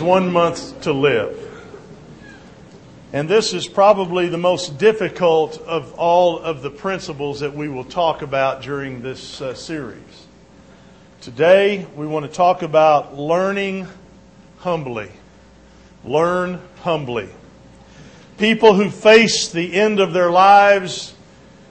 one 0.00 0.32
month 0.32 0.82
to 0.82 0.92
live. 0.92 1.40
And 3.12 3.28
this 3.28 3.52
is 3.52 3.68
probably 3.68 4.28
the 4.28 4.38
most 4.38 4.76
difficult 4.76 5.58
of 5.58 5.94
all 5.94 6.40
of 6.40 6.62
the 6.62 6.70
principles 6.70 7.40
that 7.40 7.54
we 7.54 7.68
will 7.68 7.84
talk 7.84 8.22
about 8.22 8.62
during 8.62 9.02
this 9.02 9.40
uh, 9.40 9.54
series. 9.54 10.26
Today, 11.20 11.86
we 11.94 12.06
want 12.06 12.26
to 12.26 12.32
talk 12.32 12.62
about 12.62 13.16
learning 13.16 13.86
humbly. 14.58 15.10
Learn 16.04 16.60
humbly. 16.82 17.28
People 18.36 18.74
who 18.74 18.90
face 18.90 19.48
the 19.48 19.74
end 19.74 20.00
of 20.00 20.12
their 20.12 20.30
lives 20.30 21.14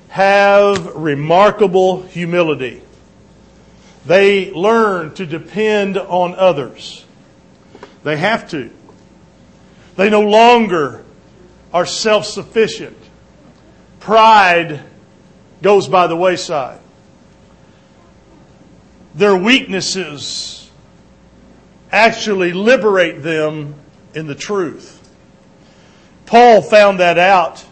have 0.08 0.96
remarkable 0.96 2.04
humility. 2.04 2.82
They 4.06 4.52
learn 4.52 5.14
to 5.16 5.26
depend 5.26 5.98
on 5.98 6.36
others. 6.36 7.04
They 8.04 8.18
have 8.18 8.50
to. 8.52 8.70
They 9.96 10.10
no 10.10 10.22
longer 10.22 11.06
are 11.74 11.86
self 11.86 12.26
sufficient. 12.26 12.98
Pride 14.00 14.82
goes 15.62 15.88
by 15.88 16.08
the 16.08 16.16
wayside. 16.16 16.80
Their 19.16 19.36
weaknesses 19.36 20.70
actually 21.92 22.54
liberate 22.54 23.22
them 23.22 23.76
in 24.14 24.28
the 24.28 24.36
truth. 24.36 25.00
Paul 26.26 26.62
found 26.62 27.00
that 27.00 27.18
out. 27.18 27.64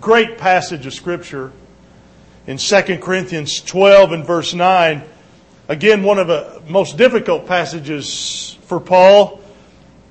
Great 0.00 0.36
passage 0.36 0.84
of 0.84 0.92
Scripture 0.92 1.52
in 2.46 2.58
2 2.58 2.98
Corinthians 2.98 3.60
12 3.60 4.12
and 4.12 4.26
verse 4.26 4.52
9. 4.52 5.02
Again, 5.68 6.02
one 6.02 6.18
of 6.18 6.26
the 6.26 6.62
most 6.68 6.96
difficult 6.96 7.46
passages 7.46 8.58
for 8.62 8.80
Paul. 8.80 9.37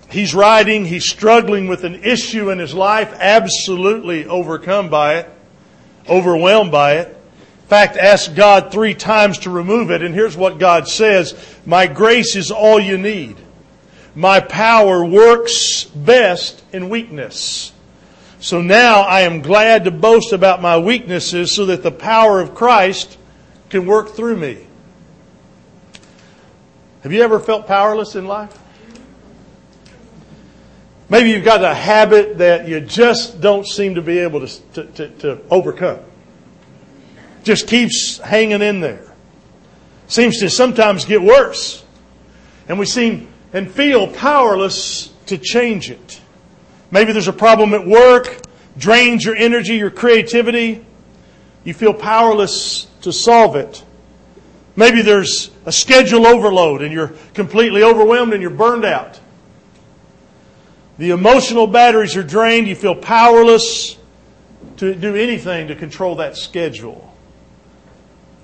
He's 0.09 0.33
writing, 0.33 0.85
he's 0.85 1.09
struggling 1.09 1.67
with 1.67 1.83
an 1.83 2.03
issue 2.03 2.49
in 2.49 2.59
his 2.59 2.73
life, 2.73 3.13
absolutely 3.13 4.25
overcome 4.25 4.89
by 4.89 5.15
it, 5.15 5.29
overwhelmed 6.07 6.71
by 6.71 6.99
it. 6.99 7.09
In 7.09 7.67
fact, 7.67 7.97
asked 7.97 8.33
God 8.33 8.71
three 8.71 8.93
times 8.93 9.39
to 9.39 9.49
remove 9.49 9.91
it, 9.91 10.01
and 10.01 10.15
here's 10.15 10.37
what 10.37 10.59
God 10.59 10.87
says 10.87 11.35
My 11.65 11.87
grace 11.87 12.37
is 12.37 12.51
all 12.51 12.79
you 12.79 12.97
need. 12.97 13.35
My 14.15 14.39
power 14.39 15.03
works 15.05 15.83
best 15.83 16.63
in 16.71 16.89
weakness. 16.89 17.73
So 18.39 18.61
now 18.61 19.01
I 19.01 19.21
am 19.21 19.41
glad 19.41 19.83
to 19.83 19.91
boast 19.91 20.31
about 20.31 20.61
my 20.61 20.77
weaknesses 20.77 21.53
so 21.53 21.65
that 21.67 21.83
the 21.83 21.91
power 21.91 22.39
of 22.39 22.55
Christ 22.55 23.17
can 23.69 23.85
work 23.85 24.11
through 24.11 24.37
me. 24.37 24.65
Have 27.01 27.11
you 27.11 27.21
ever 27.21 27.39
felt 27.39 27.67
powerless 27.67 28.15
in 28.15 28.25
life? 28.25 28.57
Maybe 31.09 31.29
you've 31.29 31.45
got 31.45 31.63
a 31.63 31.73
habit 31.73 32.39
that 32.39 32.67
you 32.67 32.81
just 32.81 33.39
don't 33.39 33.65
seem 33.65 33.95
to 33.95 34.01
be 34.01 34.19
able 34.19 34.45
to, 34.45 34.61
to, 34.73 34.83
to, 34.85 35.09
to 35.19 35.41
overcome. 35.49 35.99
Just 37.43 37.67
keeps 37.67 38.17
hanging 38.17 38.61
in 38.61 38.81
there. 38.81 39.13
Seems 40.07 40.39
to 40.39 40.49
sometimes 40.49 41.05
get 41.05 41.21
worse. 41.21 41.85
And 42.67 42.77
we 42.77 42.85
seem 42.85 43.29
and 43.53 43.71
feel 43.71 44.07
powerless 44.07 45.07
to 45.27 45.37
change 45.37 45.89
it. 45.89 46.21
Maybe 46.91 47.13
there's 47.13 47.27
a 47.27 47.33
problem 47.33 47.73
at 47.73 47.85
work, 47.85 48.41
drains 48.77 49.23
your 49.23 49.35
energy, 49.35 49.75
your 49.75 49.91
creativity. 49.91 50.85
You 51.63 51.73
feel 51.73 51.93
powerless 51.93 52.87
to 53.01 53.13
solve 53.13 53.55
it. 53.55 53.83
Maybe 54.75 55.01
there's 55.01 55.51
a 55.65 55.71
schedule 55.71 56.27
overload 56.27 56.81
and 56.81 56.93
you're 56.93 57.13
completely 57.33 57.83
overwhelmed 57.83 58.33
and 58.33 58.41
you're 58.41 58.51
burned 58.51 58.85
out. 58.85 59.19
The 60.97 61.11
emotional 61.11 61.67
batteries 61.67 62.15
are 62.15 62.23
drained. 62.23 62.67
You 62.67 62.75
feel 62.75 62.95
powerless 62.95 63.97
to 64.77 64.95
do 64.95 65.15
anything 65.15 65.67
to 65.67 65.75
control 65.75 66.15
that 66.15 66.37
schedule. 66.37 67.15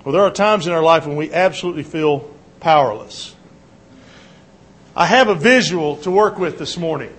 Well, 0.04 0.12
there 0.12 0.22
are 0.22 0.30
times 0.30 0.66
in 0.66 0.72
our 0.72 0.82
life 0.82 1.06
when 1.06 1.16
we 1.16 1.32
absolutely 1.32 1.82
feel 1.82 2.30
powerless. 2.60 3.34
I 4.96 5.06
have 5.06 5.28
a 5.28 5.34
visual 5.34 5.96
to 5.98 6.10
work 6.10 6.38
with 6.38 6.58
this 6.58 6.76
morning. 6.76 7.12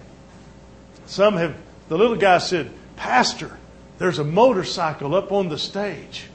Some 1.08 1.36
have, 1.36 1.56
the 1.90 1.98
little 1.98 2.16
guy 2.16 2.38
said, 2.38 2.72
Pastor, 2.96 3.58
there's 3.98 4.20
a 4.20 4.24
motorcycle 4.24 5.16
up 5.16 5.32
on 5.32 5.50
the 5.50 5.58
stage. 5.58 6.28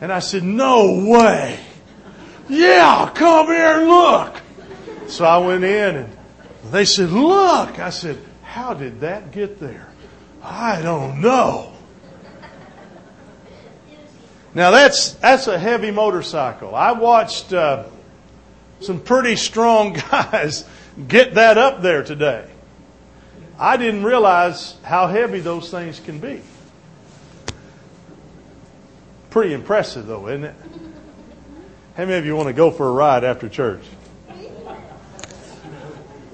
And 0.00 0.12
I 0.12 0.18
said, 0.18 0.42
No 0.42 1.06
way. 1.08 1.58
Yeah, 2.48 3.10
come 3.14 3.46
here 3.46 3.80
and 3.80 3.88
look. 3.88 4.40
So 5.08 5.24
I 5.24 5.38
went 5.38 5.64
in 5.64 5.96
and 5.96 6.15
they 6.70 6.84
said, 6.84 7.10
Look. 7.10 7.78
I 7.78 7.90
said, 7.90 8.18
How 8.42 8.74
did 8.74 9.00
that 9.00 9.32
get 9.32 9.58
there? 9.58 9.88
I 10.42 10.80
don't 10.82 11.20
know. 11.20 11.72
Now 14.54 14.70
that's 14.70 15.12
that's 15.12 15.48
a 15.48 15.58
heavy 15.58 15.90
motorcycle. 15.90 16.74
I 16.74 16.92
watched 16.92 17.52
uh, 17.52 17.84
some 18.80 19.00
pretty 19.00 19.36
strong 19.36 19.92
guys 20.10 20.64
get 21.08 21.34
that 21.34 21.58
up 21.58 21.82
there 21.82 22.02
today. 22.02 22.48
I 23.58 23.76
didn't 23.76 24.04
realize 24.04 24.76
how 24.82 25.06
heavy 25.06 25.40
those 25.40 25.70
things 25.70 26.00
can 26.00 26.20
be. 26.20 26.40
Pretty 29.30 29.52
impressive, 29.52 30.06
though, 30.06 30.28
isn't 30.28 30.44
it? 30.44 30.54
How 31.96 32.04
many 32.04 32.18
of 32.18 32.26
you 32.26 32.36
want 32.36 32.48
to 32.48 32.52
go 32.54 32.70
for 32.70 32.88
a 32.88 32.92
ride 32.92 33.24
after 33.24 33.48
church? 33.48 33.82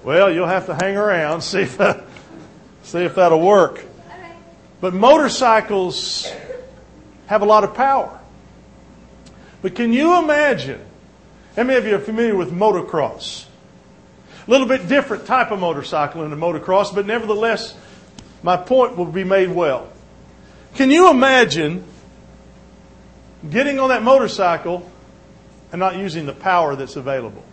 Well, 0.05 0.33
you'll 0.33 0.47
have 0.47 0.67
to 0.67 0.75
hang 0.75 0.97
around, 0.97 1.41
see 1.43 1.61
if, 1.61 1.81
see 2.83 3.05
if 3.05 3.15
that'll 3.15 3.41
work. 3.41 3.85
But 4.81 4.95
motorcycles 4.95 6.27
have 7.27 7.43
a 7.43 7.45
lot 7.45 7.63
of 7.63 7.75
power. 7.75 8.19
But 9.63 9.77
can 9.77 9.93
you 9.93 10.19
imagine? 10.19 10.81
How 11.55 11.63
many 11.63 11.79
of 11.79 11.87
you 11.87 11.95
are 11.95 12.01
familiar 12.01 12.35
with 12.35 12.51
motocross? 12.51 13.47
A 14.47 14.51
little 14.51 14.67
bit 14.67 14.89
different 14.89 15.25
type 15.25 15.53
of 15.53 15.61
motorcycle 15.61 16.25
in 16.25 16.31
the 16.31 16.37
motocross, 16.37 16.93
but 16.93 17.07
nevertheless, 17.07 17.77
my 18.43 18.57
point 18.57 18.97
will 18.97 19.07
be 19.07 19.23
made 19.23 19.51
well. 19.51 19.89
Can 20.75 20.91
you 20.91 21.11
imagine 21.11 21.85
getting 23.49 23.79
on 23.79 23.91
that 23.91 24.03
motorcycle 24.03 24.91
and 25.71 25.79
not 25.79 25.97
using 25.97 26.27
the 26.27 26.33
power 26.33 26.75
that's 26.75 26.97
available? 26.97 27.45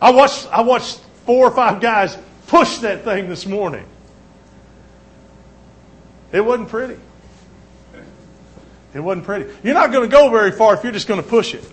I 0.00 0.10
watched, 0.10 0.48
I 0.50 0.60
watched 0.62 1.00
four 1.26 1.46
or 1.46 1.50
five 1.50 1.80
guys 1.80 2.16
push 2.46 2.78
that 2.78 3.04
thing 3.04 3.28
this 3.28 3.46
morning. 3.46 3.84
It 6.32 6.40
wasn't 6.40 6.68
pretty. 6.68 6.98
It 8.94 9.00
wasn't 9.00 9.26
pretty. 9.26 9.52
You're 9.62 9.74
not 9.74 9.92
going 9.92 10.08
to 10.08 10.14
go 10.14 10.30
very 10.30 10.52
far 10.52 10.74
if 10.74 10.82
you're 10.82 10.92
just 10.92 11.08
going 11.08 11.22
to 11.22 11.28
push 11.28 11.54
it. 11.54 11.64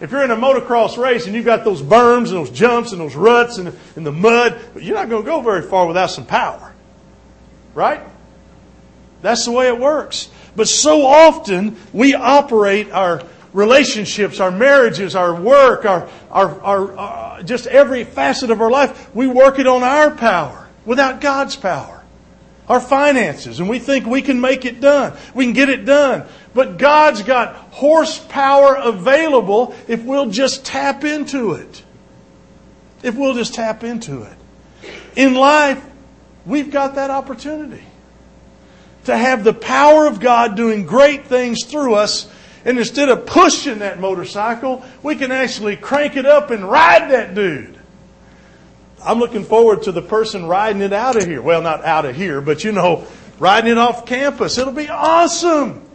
If 0.00 0.10
you're 0.10 0.24
in 0.24 0.30
a 0.30 0.36
motocross 0.36 0.98
race 0.98 1.26
and 1.26 1.34
you've 1.34 1.44
got 1.44 1.64
those 1.64 1.80
berms 1.80 2.28
and 2.28 2.32
those 2.32 2.50
jumps 2.50 2.92
and 2.92 3.00
those 3.00 3.14
ruts 3.14 3.58
and, 3.58 3.72
and 3.94 4.04
the 4.04 4.12
mud, 4.12 4.60
you're 4.80 4.96
not 4.96 5.08
going 5.08 5.22
to 5.22 5.26
go 5.26 5.40
very 5.40 5.62
far 5.62 5.86
without 5.86 6.10
some 6.10 6.26
power. 6.26 6.72
Right? 7.74 8.02
That's 9.22 9.44
the 9.44 9.52
way 9.52 9.68
it 9.68 9.78
works. 9.78 10.28
But 10.56 10.68
so 10.68 11.06
often 11.06 11.76
we 11.92 12.14
operate 12.14 12.90
our 12.90 13.22
relationships, 13.52 14.40
our 14.40 14.50
marriages, 14.50 15.14
our 15.14 15.34
work, 15.34 15.84
our, 15.84 16.08
our, 16.30 16.60
our, 16.62 16.98
uh, 16.98 17.42
just 17.42 17.66
every 17.66 18.04
facet 18.04 18.50
of 18.50 18.60
our 18.60 18.70
life, 18.70 19.14
we 19.14 19.26
work 19.26 19.58
it 19.58 19.66
on 19.66 19.82
our 19.82 20.10
power 20.10 20.68
without 20.84 21.20
God's 21.20 21.56
power. 21.56 21.98
Our 22.68 22.80
finances, 22.80 23.58
and 23.58 23.68
we 23.68 23.80
think 23.80 24.06
we 24.06 24.22
can 24.22 24.40
make 24.40 24.64
it 24.64 24.80
done. 24.80 25.14
We 25.34 25.44
can 25.44 25.52
get 25.52 25.68
it 25.68 25.84
done. 25.84 26.24
But 26.54 26.78
God's 26.78 27.22
got 27.22 27.56
horsepower 27.56 28.76
available 28.76 29.74
if 29.88 30.04
we'll 30.04 30.30
just 30.30 30.64
tap 30.64 31.04
into 31.04 31.54
it. 31.54 31.82
If 33.02 33.16
we'll 33.16 33.34
just 33.34 33.54
tap 33.54 33.82
into 33.82 34.22
it. 34.22 34.32
In 35.16 35.34
life, 35.34 35.84
we've 36.46 36.70
got 36.70 36.94
that 36.94 37.10
opportunity 37.10 37.82
to 39.04 39.16
have 39.16 39.44
the 39.44 39.52
power 39.52 40.06
of 40.06 40.20
God 40.20 40.56
doing 40.56 40.86
great 40.86 41.26
things 41.26 41.64
through 41.64 41.94
us. 41.94 42.30
And 42.64 42.78
instead 42.78 43.08
of 43.08 43.26
pushing 43.26 43.80
that 43.80 44.00
motorcycle, 44.00 44.84
we 45.02 45.16
can 45.16 45.32
actually 45.32 45.76
crank 45.76 46.16
it 46.16 46.26
up 46.26 46.50
and 46.50 46.68
ride 46.68 47.10
that 47.10 47.34
dude. 47.34 47.78
I'm 49.04 49.18
looking 49.18 49.44
forward 49.44 49.82
to 49.84 49.92
the 49.92 50.02
person 50.02 50.46
riding 50.46 50.80
it 50.80 50.92
out 50.92 51.16
of 51.16 51.24
here. 51.24 51.42
Well, 51.42 51.60
not 51.60 51.84
out 51.84 52.04
of 52.04 52.14
here, 52.14 52.40
but 52.40 52.62
you 52.62 52.70
know, 52.72 53.06
riding 53.38 53.72
it 53.72 53.78
off 53.78 54.06
campus. 54.06 54.58
It'll 54.58 54.72
be 54.72 54.88
awesome. 54.88 55.88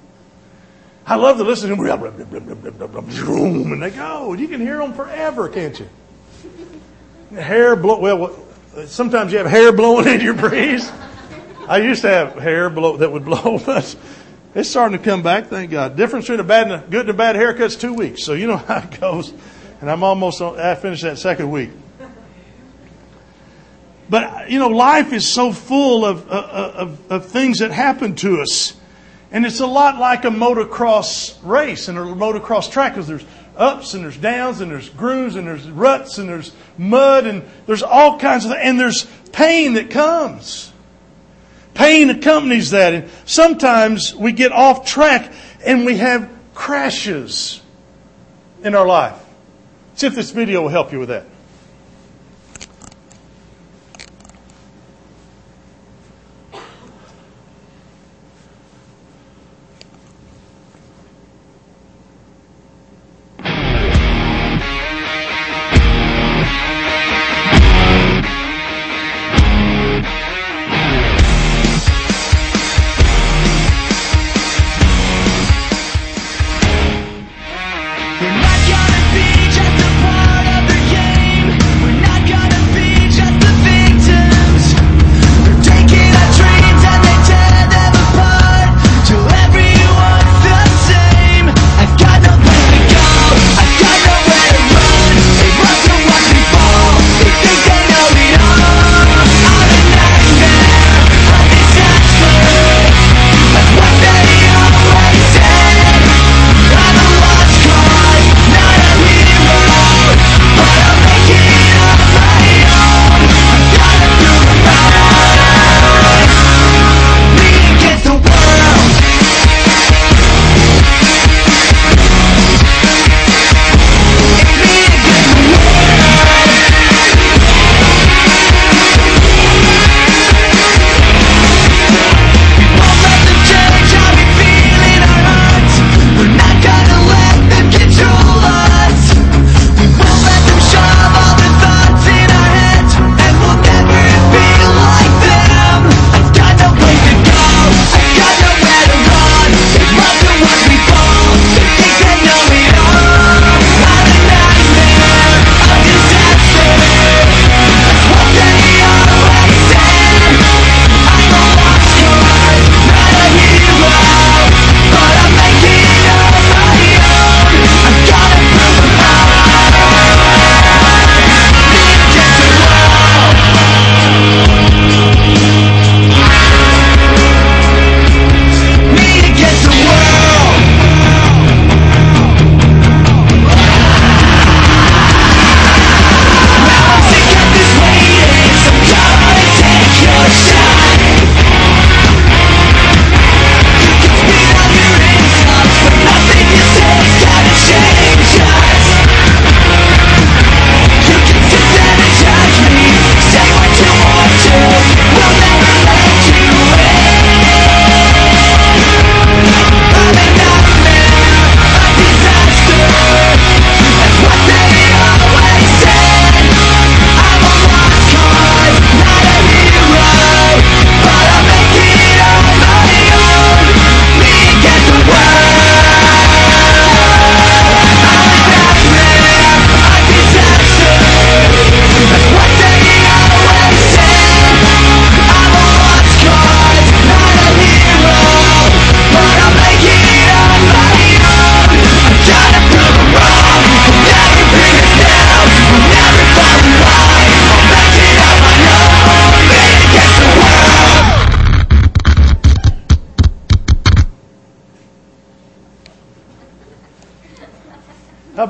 I 1.05 1.15
love 1.15 1.37
to 1.37 1.43
listen 1.45 1.69
to 1.69 1.75
them. 1.77 1.85
And 3.71 3.81
they 3.81 3.91
go. 3.91 4.33
You 4.33 4.49
can 4.49 4.59
hear 4.59 4.79
them 4.79 4.93
forever, 4.93 5.47
can't 5.47 5.79
you? 5.79 5.87
Hair 7.31 7.77
blow. 7.77 7.99
Well, 7.99 8.37
sometimes 8.87 9.31
you 9.31 9.37
have 9.37 9.47
hair 9.47 9.71
blowing 9.71 10.07
in 10.15 10.19
your 10.19 10.33
breeze. 10.33 10.91
I 11.69 11.77
used 11.77 12.01
to 12.01 12.09
have 12.09 12.35
hair 12.35 12.69
blow 12.69 12.97
that 12.97 13.09
would 13.11 13.23
blow, 13.23 13.57
but 13.65 13.95
it's 14.57 14.71
starting 14.71 14.97
to 14.97 15.03
come 15.03 15.21
back. 15.21 15.47
Thank 15.49 15.69
God. 15.69 15.95
Difference 15.95 16.25
between 16.25 16.39
a 16.39 16.43
bad 16.43 16.71
and 16.71 16.83
a 16.83 16.87
good 16.87 17.01
and 17.01 17.11
a 17.11 17.13
bad 17.13 17.35
haircut's 17.35 17.75
two 17.75 17.93
weeks. 17.93 18.23
So 18.23 18.33
you 18.33 18.47
know 18.47 18.57
how 18.57 18.79
it 18.79 18.99
goes. 18.99 19.31
and 19.81 19.89
I'm 19.89 20.01
almost 20.01 20.41
uh, 20.41 20.53
I 20.53 20.73
finished 20.73 21.03
that 21.03 21.19
second 21.19 21.51
week. 21.51 21.69
But 24.09 24.49
you 24.49 24.57
know, 24.57 24.69
life 24.69 25.13
is 25.13 25.31
so 25.31 25.53
full 25.53 26.05
of, 26.05 26.27
uh, 26.27 26.31
uh, 26.31 26.73
of, 26.75 27.11
of, 27.11 27.25
things 27.27 27.59
that 27.59 27.71
happen 27.71 28.15
to 28.15 28.41
us, 28.41 28.75
and 29.31 29.45
it's 29.45 29.59
a 29.59 29.67
lot 29.67 29.99
like 29.99 30.25
a 30.25 30.29
motocross 30.29 31.37
race 31.43 31.87
and 31.87 31.97
a 31.97 32.01
motocross 32.01 32.71
track 32.71 32.93
because 32.93 33.07
there's 33.07 33.25
ups 33.57 33.93
and 33.93 34.03
there's 34.03 34.17
downs 34.17 34.61
and 34.61 34.71
there's 34.71 34.89
grooves 34.89 35.35
and 35.35 35.45
there's 35.45 35.69
ruts 35.69 36.17
and 36.17 36.29
there's 36.29 36.51
mud 36.79 37.27
and 37.27 37.43
there's 37.67 37.83
all 37.83 38.17
kinds 38.17 38.45
of 38.45 38.53
and 38.53 38.79
there's 38.79 39.05
pain 39.33 39.73
that 39.73 39.91
comes. 39.91 40.71
Pain 41.77 42.09
accompanies 42.09 42.71
that, 42.71 42.95
and 42.95 43.09
sometimes 43.25 44.15
we 44.15 44.31
get 44.31 44.51
off 44.51 44.83
track 44.83 45.31
and 45.63 45.85
we 45.85 45.97
have 45.97 46.27
crashes 46.55 47.61
in 48.63 48.73
our 48.73 48.87
life. 48.87 49.23
See 49.93 50.07
if 50.07 50.15
this 50.15 50.31
video 50.31 50.63
will 50.63 50.69
help 50.69 50.91
you 50.91 50.97
with 50.97 51.09
that. 51.09 51.27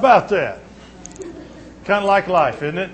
About 0.07 0.29
that? 0.29 0.61
Kind 1.83 2.01
of 2.01 2.05
like 2.05 2.29
life, 2.29 2.63
isn't 2.63 2.77
it? 2.77 2.89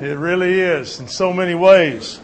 It 0.00 0.16
really 0.16 0.58
is 0.58 1.00
in 1.00 1.06
so 1.06 1.34
many 1.34 1.54
ways. 1.54 2.18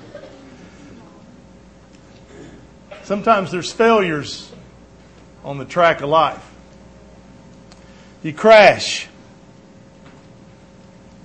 Sometimes 3.02 3.50
there's 3.50 3.70
failures 3.70 4.50
on 5.44 5.58
the 5.58 5.66
track 5.66 6.00
of 6.00 6.08
life. 6.08 6.42
You 8.22 8.32
crash. 8.32 9.06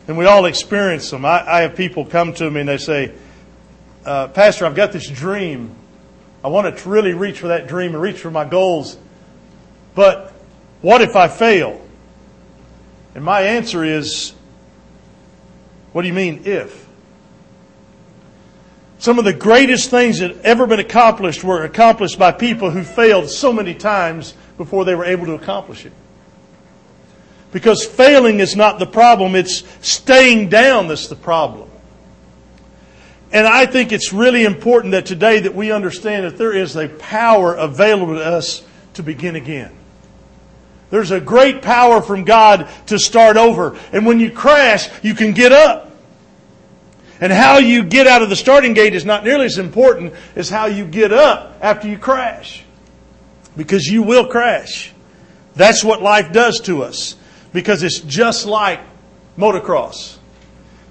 And 0.09 0.17
we 0.17 0.25
all 0.25 0.43
experience 0.47 1.09
them. 1.09 1.23
I, 1.23 1.49
I 1.49 1.61
have 1.61 1.77
people 1.77 2.03
come 2.03 2.33
to 2.33 2.51
me 2.51 2.59
and 2.59 2.67
they 2.67 2.77
say, 2.77 3.13
uh, 4.05 4.27
Pastor, 4.27 4.65
I've 4.65 4.75
got 4.75 4.91
this 4.91 5.09
dream. 5.09 5.73
I 6.43 6.49
want 6.49 6.77
to 6.77 6.89
really 6.89 7.13
reach 7.13 7.39
for 7.39 7.47
that 7.47 7.67
dream 7.69 7.93
and 7.93 8.01
reach 8.01 8.19
for 8.19 8.31
my 8.31 8.43
goals. 8.43 8.97
But 9.95 10.33
what 10.81 11.01
if 11.01 11.15
I 11.15 11.29
fail? 11.29 11.86
And 13.17 13.25
my 13.25 13.41
answer 13.41 13.83
is, 13.83 14.31
what 15.91 16.03
do 16.03 16.07
you 16.07 16.13
mean 16.13 16.43
if? 16.45 16.87
Some 18.99 19.17
of 19.17 19.25
the 19.25 19.33
greatest 19.33 19.89
things 19.89 20.19
that 20.19 20.39
ever 20.41 20.67
been 20.67 20.79
accomplished 20.79 21.43
were 21.43 21.63
accomplished 21.63 22.19
by 22.19 22.31
people 22.31 22.69
who 22.69 22.83
failed 22.83 23.31
so 23.31 23.51
many 23.51 23.73
times 23.73 24.35
before 24.55 24.85
they 24.85 24.93
were 24.93 25.03
able 25.03 25.25
to 25.25 25.33
accomplish 25.33 25.83
it. 25.87 25.93
Because 27.51 27.83
failing 27.83 28.39
is 28.39 28.55
not 28.55 28.77
the 28.77 28.85
problem, 28.85 29.33
it's 29.33 29.63
staying 29.81 30.49
down 30.49 30.87
that's 30.87 31.07
the 31.07 31.15
problem. 31.15 31.71
And 33.31 33.47
I 33.47 33.65
think 33.65 33.93
it's 33.93 34.13
really 34.13 34.43
important 34.43 34.91
that 34.91 35.07
today 35.07 35.39
that 35.39 35.55
we 35.55 35.71
understand 35.71 36.25
that 36.25 36.37
there 36.37 36.55
is 36.55 36.75
a 36.75 36.87
power 36.87 37.55
available 37.55 38.13
to 38.13 38.23
us 38.23 38.63
to 38.93 39.01
begin 39.01 39.35
again. 39.35 39.75
There's 40.89 41.11
a 41.11 41.19
great 41.19 41.61
power 41.61 42.01
from 42.01 42.23
God 42.23 42.69
to 42.87 42.97
start 42.97 43.37
over. 43.37 43.77
And 43.91 44.05
when 44.05 44.19
you 44.19 44.31
crash, 44.31 44.89
you 45.03 45.13
can 45.13 45.33
get 45.33 45.51
up. 45.51 45.91
And 47.19 47.31
how 47.31 47.57
you 47.57 47.83
get 47.83 48.07
out 48.07 48.21
of 48.21 48.29
the 48.29 48.35
starting 48.35 48.73
gate 48.73 48.93
is 48.93 49.03
not 49.03 49.23
nearly 49.23 49.45
as 49.45 49.57
important 49.57 50.13
as 50.35 50.49
how 50.49 50.67
you 50.67 50.85
get 50.85 51.11
up 51.11 51.57
after 51.61 51.87
you 51.87 51.97
crash. 51.97 52.63
Because 53.57 53.85
you 53.85 54.03
will 54.03 54.27
crash. 54.27 54.93
That's 55.55 55.83
what 55.83 56.01
life 56.01 56.31
does 56.31 56.61
to 56.61 56.83
us. 56.83 57.15
Because 57.51 57.81
it's 57.81 57.99
just 57.99 58.45
like 58.45 58.79
motocross. 59.37 60.17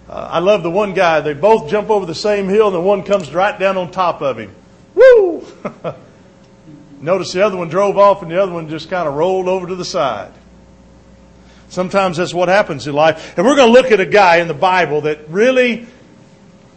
Uh, 0.08 0.28
I 0.32 0.38
love 0.40 0.62
the 0.62 0.70
one 0.70 0.94
guy. 0.94 1.20
They 1.20 1.32
both 1.32 1.70
jump 1.70 1.90
over 1.90 2.06
the 2.06 2.14
same 2.14 2.48
hill 2.48 2.66
and 2.66 2.74
the 2.74 2.80
one 2.80 3.02
comes 3.02 3.32
right 3.32 3.58
down 3.58 3.76
on 3.76 3.90
top 3.90 4.20
of 4.20 4.38
him. 4.38 4.54
Woo! 4.94 5.46
Notice 7.06 7.30
the 7.30 7.46
other 7.46 7.56
one 7.56 7.68
drove 7.68 7.98
off 7.98 8.22
and 8.22 8.32
the 8.32 8.42
other 8.42 8.50
one 8.50 8.68
just 8.68 8.90
kind 8.90 9.06
of 9.06 9.14
rolled 9.14 9.46
over 9.46 9.68
to 9.68 9.76
the 9.76 9.84
side. 9.84 10.32
Sometimes 11.68 12.16
that's 12.16 12.34
what 12.34 12.48
happens 12.48 12.88
in 12.88 12.94
life. 12.96 13.38
And 13.38 13.46
we're 13.46 13.54
going 13.54 13.72
to 13.72 13.80
look 13.80 13.92
at 13.92 14.00
a 14.00 14.06
guy 14.06 14.38
in 14.38 14.48
the 14.48 14.54
Bible 14.54 15.02
that 15.02 15.28
really 15.28 15.86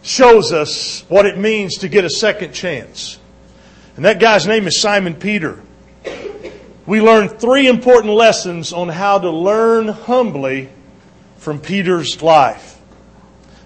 shows 0.02 0.52
us 0.52 1.00
what 1.08 1.26
it 1.26 1.36
means 1.36 1.78
to 1.78 1.88
get 1.88 2.04
a 2.04 2.10
second 2.10 2.52
chance. 2.52 3.18
And 3.96 4.04
that 4.04 4.20
guy's 4.20 4.46
name 4.46 4.68
is 4.68 4.80
Simon 4.80 5.16
Peter. 5.16 5.60
We 6.86 7.00
learn 7.00 7.28
three 7.28 7.66
important 7.66 8.14
lessons 8.14 8.72
on 8.72 8.88
how 8.88 9.18
to 9.18 9.30
learn 9.30 9.88
humbly 9.88 10.68
from 11.38 11.58
Peter's 11.58 12.22
life. 12.22 12.80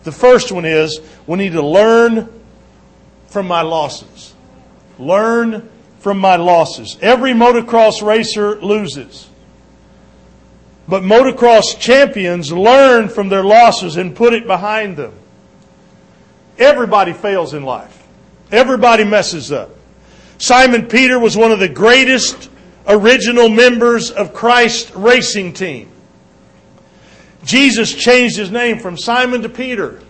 The 0.04 0.12
first 0.12 0.50
one 0.50 0.64
is 0.64 0.98
we 1.26 1.36
need 1.36 1.52
to 1.52 1.62
learn 1.62 2.26
from 3.26 3.46
my 3.46 3.60
losses. 3.60 4.32
Learn 4.98 5.68
from 6.04 6.18
my 6.18 6.36
losses. 6.36 6.98
Every 7.00 7.32
motocross 7.32 8.02
racer 8.06 8.60
loses. 8.60 9.26
But 10.86 11.02
motocross 11.02 11.80
champions 11.80 12.52
learn 12.52 13.08
from 13.08 13.30
their 13.30 13.42
losses 13.42 13.96
and 13.96 14.14
put 14.14 14.34
it 14.34 14.46
behind 14.46 14.98
them. 14.98 15.14
Everybody 16.58 17.14
fails 17.14 17.54
in 17.54 17.62
life. 17.62 18.06
Everybody 18.52 19.04
messes 19.04 19.50
up. 19.50 19.70
Simon 20.36 20.88
Peter 20.88 21.18
was 21.18 21.38
one 21.38 21.52
of 21.52 21.58
the 21.58 21.70
greatest 21.70 22.50
original 22.86 23.48
members 23.48 24.10
of 24.10 24.34
Christ's 24.34 24.94
racing 24.94 25.54
team. 25.54 25.90
Jesus 27.44 27.94
changed 27.94 28.36
his 28.36 28.50
name 28.50 28.78
from 28.78 28.98
Simon 28.98 29.40
to 29.40 29.48
Peter, 29.48 30.02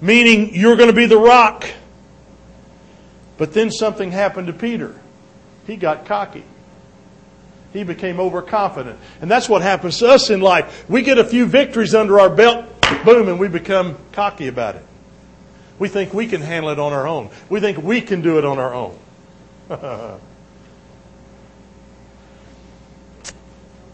meaning 0.00 0.54
you're 0.54 0.76
going 0.76 0.88
to 0.88 0.96
be 0.96 1.04
the 1.04 1.18
rock. 1.18 1.68
But 3.36 3.52
then 3.52 3.70
something 3.70 4.10
happened 4.10 4.46
to 4.46 4.54
Peter 4.54 5.01
he 5.72 5.76
got 5.78 6.04
cocky. 6.04 6.44
He 7.72 7.82
became 7.82 8.20
overconfident. 8.20 8.98
And 9.22 9.30
that's 9.30 9.48
what 9.48 9.62
happens 9.62 9.96
to 10.00 10.08
us 10.08 10.28
in 10.28 10.42
life. 10.42 10.84
We 10.86 11.00
get 11.00 11.16
a 11.16 11.24
few 11.24 11.46
victories 11.46 11.94
under 11.94 12.20
our 12.20 12.28
belt, 12.28 12.66
boom, 13.06 13.28
and 13.28 13.40
we 13.40 13.48
become 13.48 13.96
cocky 14.12 14.48
about 14.48 14.76
it. 14.76 14.84
We 15.78 15.88
think 15.88 16.12
we 16.12 16.26
can 16.26 16.42
handle 16.42 16.70
it 16.70 16.78
on 16.78 16.92
our 16.92 17.08
own. 17.08 17.30
We 17.48 17.60
think 17.60 17.78
we 17.78 18.02
can 18.02 18.20
do 18.20 18.36
it 18.36 18.44
on 18.44 18.58
our 18.58 18.74
own. 18.74 18.98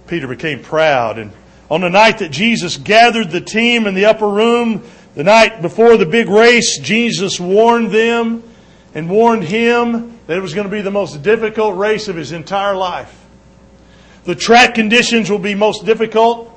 Peter 0.09 0.27
became 0.27 0.65
proud. 0.65 1.19
And 1.19 1.31
on 1.71 1.83
the 1.83 1.91
night 1.91 2.19
that 2.19 2.33
Jesus 2.33 2.77
gathered 2.77 3.31
the 3.31 3.41
team 3.41 3.87
in 3.87 3.95
the 3.95 4.07
upper 4.07 4.29
room, 4.29 4.83
the 5.15 5.23
night 5.23 5.63
before 5.63 5.97
the 5.97 6.07
big 6.07 6.29
race, 6.29 6.81
Jesus 6.81 7.39
warned 7.39 7.93
them 7.93 8.43
and 8.97 9.09
warned 9.09 9.45
him 9.45 10.18
that 10.29 10.37
it 10.37 10.41
was 10.41 10.53
going 10.53 10.67
to 10.67 10.71
be 10.71 10.83
the 10.83 10.91
most 10.91 11.23
difficult 11.23 11.79
race 11.79 12.07
of 12.07 12.15
his 12.15 12.33
entire 12.33 12.77
life. 12.77 13.13
The 14.25 14.35
track 14.35 14.75
conditions 14.75 15.31
will 15.31 15.39
be 15.39 15.55
most 15.55 15.87
difficult. 15.87 16.55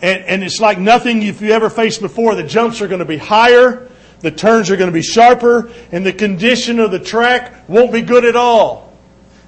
And, 0.00 0.22
and 0.22 0.44
it's 0.44 0.60
like 0.60 0.78
nothing 0.78 1.20
you've 1.20 1.42
ever 1.42 1.68
faced 1.68 2.00
before. 2.00 2.36
The 2.36 2.44
jumps 2.44 2.80
are 2.80 2.86
going 2.86 3.00
to 3.00 3.04
be 3.04 3.16
higher. 3.16 3.90
The 4.20 4.30
turns 4.30 4.70
are 4.70 4.76
going 4.76 4.86
to 4.86 4.94
be 4.94 5.02
sharper. 5.02 5.72
And 5.90 6.06
the 6.06 6.12
condition 6.12 6.78
of 6.78 6.92
the 6.92 7.00
track 7.00 7.68
won't 7.68 7.92
be 7.92 8.02
good 8.02 8.24
at 8.24 8.36
all. 8.36 8.96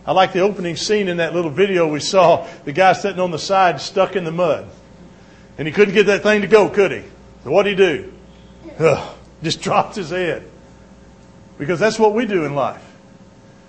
I 0.05 0.11
like 0.11 0.33
the 0.33 0.41
opening 0.41 0.75
scene 0.75 1.07
in 1.07 1.19
that 1.19 1.35
little 1.35 1.53
video 1.53 1.87
we 1.87 2.01
saw. 2.01 2.49
The 2.65 2.73
guy 2.73 2.93
sitting 2.93 3.21
on 3.21 3.31
the 3.31 3.39
side 3.39 3.81
stuck 3.81 4.17
in 4.17 4.25
the 4.25 4.33
mud. 4.33 4.69
And 5.59 5.69
he 5.69 5.73
couldn't 5.73 5.95
get 5.95 6.07
that 6.07 6.25
thing 6.25 6.41
to 6.41 6.49
go, 6.49 6.69
could 6.69 6.91
he? 6.91 7.05
So 7.45 7.53
what'd 7.53 7.71
he 7.71 7.77
do? 7.77 8.13
Ugh, 8.81 9.17
just 9.45 9.61
dropped 9.63 9.95
his 9.95 10.11
head. 10.11 10.43
Because 11.59 11.81
that's 11.81 11.99
what 11.99 12.15
we 12.15 12.27
do 12.27 12.45
in 12.45 12.55
life. 12.55 12.85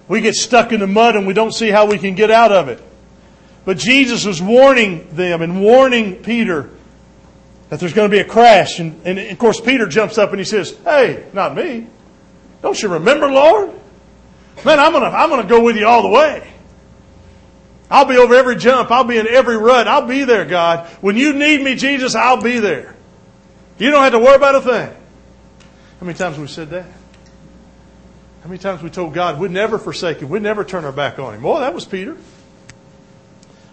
We 0.07 0.21
get 0.21 0.35
stuck 0.35 0.71
in 0.71 0.79
the 0.79 0.87
mud 0.87 1.15
and 1.15 1.27
we 1.27 1.33
don't 1.33 1.53
see 1.53 1.69
how 1.69 1.87
we 1.87 1.97
can 1.97 2.15
get 2.15 2.31
out 2.31 2.51
of 2.51 2.69
it. 2.69 2.81
But 3.65 3.77
Jesus 3.77 4.25
was 4.25 4.41
warning 4.41 5.07
them 5.15 5.41
and 5.41 5.61
warning 5.61 6.17
Peter 6.23 6.69
that 7.69 7.79
there's 7.79 7.93
going 7.93 8.09
to 8.09 8.15
be 8.15 8.19
a 8.19 8.25
crash. 8.25 8.79
And, 8.79 8.99
and 9.05 9.19
of 9.19 9.37
course, 9.37 9.61
Peter 9.61 9.87
jumps 9.87 10.17
up 10.17 10.31
and 10.31 10.39
he 10.39 10.45
says, 10.45 10.75
Hey, 10.83 11.27
not 11.33 11.55
me. 11.55 11.87
Don't 12.61 12.81
you 12.81 12.89
remember, 12.89 13.27
Lord? 13.27 13.69
Man, 14.65 14.79
I'm 14.79 14.91
going 14.91 15.03
to, 15.03 15.15
I'm 15.15 15.29
going 15.29 15.41
to 15.41 15.47
go 15.47 15.63
with 15.63 15.77
you 15.77 15.87
all 15.87 16.01
the 16.01 16.09
way. 16.09 16.51
I'll 17.91 18.05
be 18.05 18.17
over 18.17 18.35
every 18.35 18.55
jump. 18.55 18.91
I'll 18.91 19.03
be 19.03 19.17
in 19.17 19.27
every 19.27 19.57
rut. 19.57 19.87
I'll 19.87 20.05
be 20.05 20.23
there, 20.23 20.45
God. 20.45 20.87
When 21.01 21.15
you 21.15 21.33
need 21.33 21.61
me, 21.61 21.75
Jesus, 21.75 22.15
I'll 22.15 22.41
be 22.41 22.59
there. 22.59 22.95
You 23.77 23.91
don't 23.91 24.03
have 24.03 24.11
to 24.13 24.19
worry 24.19 24.35
about 24.35 24.55
a 24.55 24.61
thing. 24.61 24.95
How 25.99 26.05
many 26.05 26.17
times 26.17 26.35
have 26.35 26.41
we 26.41 26.47
said 26.47 26.69
that? 26.71 26.85
How 28.41 28.47
many 28.47 28.59
times 28.59 28.81
we 28.81 28.89
told 28.89 29.13
God 29.13 29.39
we'd 29.39 29.51
never 29.51 29.77
forsake 29.77 30.19
Him, 30.19 30.29
we'd 30.29 30.41
never 30.41 30.63
turn 30.63 30.85
our 30.85 30.91
back 30.91 31.19
on 31.19 31.35
Him? 31.35 31.43
Well, 31.43 31.59
that 31.59 31.73
was 31.73 31.85
Peter. 31.85 32.17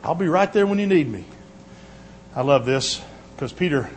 I'll 0.03 0.15
be 0.15 0.29
right 0.29 0.53
there 0.53 0.67
when 0.67 0.79
you 0.79 0.87
need 0.87 1.09
me. 1.09 1.25
I 2.35 2.43
love 2.43 2.67
this 2.67 3.01
because 3.35 3.53
Peter, 3.53 3.89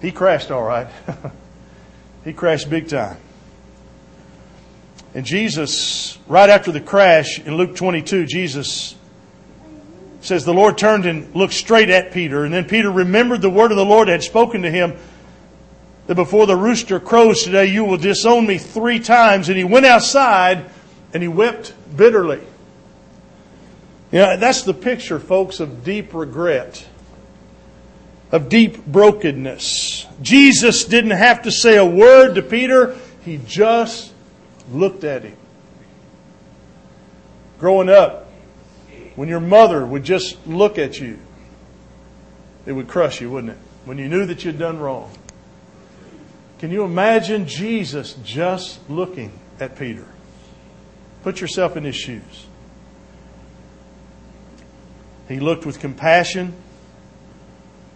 he 0.00 0.12
crashed 0.12 0.50
all 0.50 0.62
right. 0.62 0.88
he 2.24 2.32
crashed 2.32 2.68
big 2.70 2.88
time. 2.88 3.18
And 5.14 5.24
Jesus, 5.24 6.18
right 6.26 6.50
after 6.50 6.72
the 6.72 6.80
crash 6.80 7.38
in 7.38 7.56
Luke 7.56 7.76
22, 7.76 8.26
Jesus 8.26 8.94
says 10.20 10.44
the 10.44 10.52
Lord 10.52 10.76
turned 10.76 11.06
and 11.06 11.34
looked 11.34 11.54
straight 11.54 11.88
at 11.88 12.12
Peter. 12.12 12.44
And 12.44 12.52
then 12.52 12.66
Peter 12.66 12.90
remembered 12.90 13.40
the 13.40 13.50
word 13.50 13.70
of 13.70 13.76
the 13.76 13.84
Lord 13.84 14.08
had 14.08 14.22
spoken 14.22 14.62
to 14.62 14.70
him 14.70 14.96
that 16.06 16.14
before 16.14 16.46
the 16.46 16.56
rooster 16.56 17.00
crows 17.00 17.42
today, 17.42 17.66
you 17.66 17.84
will 17.84 17.96
disown 17.96 18.46
me 18.46 18.58
three 18.58 19.00
times. 19.00 19.48
And 19.48 19.58
he 19.58 19.64
went 19.64 19.86
outside 19.86 20.70
and 21.12 21.22
he 21.22 21.28
wept 21.28 21.74
bitterly. 21.96 22.42
You 24.12 24.20
know, 24.20 24.36
that's 24.36 24.62
the 24.62 24.74
picture, 24.74 25.18
folks, 25.18 25.58
of 25.58 25.82
deep 25.84 26.14
regret, 26.14 26.86
of 28.30 28.48
deep 28.48 28.86
brokenness. 28.86 30.06
Jesus 30.22 30.84
didn't 30.84 31.10
have 31.10 31.42
to 31.42 31.50
say 31.50 31.76
a 31.76 31.84
word 31.84 32.34
to 32.34 32.42
Peter, 32.42 32.96
he 33.24 33.40
just 33.44 34.12
looked 34.70 35.02
at 35.02 35.24
him. 35.24 35.36
Growing 37.58 37.88
up, 37.88 38.30
when 39.16 39.28
your 39.28 39.40
mother 39.40 39.84
would 39.84 40.04
just 40.04 40.46
look 40.46 40.78
at 40.78 41.00
you, 41.00 41.18
it 42.64 42.72
would 42.72 42.86
crush 42.86 43.20
you, 43.20 43.30
wouldn't 43.30 43.54
it? 43.54 43.58
When 43.86 43.98
you 43.98 44.08
knew 44.08 44.26
that 44.26 44.44
you'd 44.44 44.58
done 44.58 44.78
wrong. 44.78 45.10
Can 46.58 46.70
you 46.70 46.84
imagine 46.84 47.46
Jesus 47.46 48.14
just 48.24 48.78
looking 48.88 49.38
at 49.60 49.76
Peter? 49.76 50.06
Put 51.22 51.40
yourself 51.40 51.76
in 51.76 51.84
his 51.84 51.96
shoes. 51.96 52.46
He 55.28 55.40
looked 55.40 55.66
with 55.66 55.80
compassion 55.80 56.54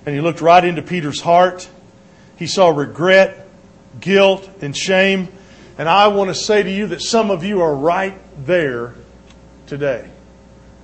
and 0.05 0.15
he 0.15 0.21
looked 0.21 0.41
right 0.41 0.65
into 0.65 0.83
Peter's 0.83 1.21
heart. 1.21 1.69
He 2.37 2.47
saw 2.47 2.69
regret, 2.69 3.49
guilt, 4.01 4.49
and 4.61 4.77
shame. 4.77 5.29
And 5.79 5.89
I 5.89 6.09
want 6.09 6.29
to 6.29 6.35
say 6.35 6.63
to 6.63 6.71
you 6.71 6.89
that 6.89 7.01
some 7.01 7.31
of 7.31 7.45
you 7.45 7.63
are 7.63 7.75
right 7.75 8.19
there 8.45 8.95
today, 9.67 10.11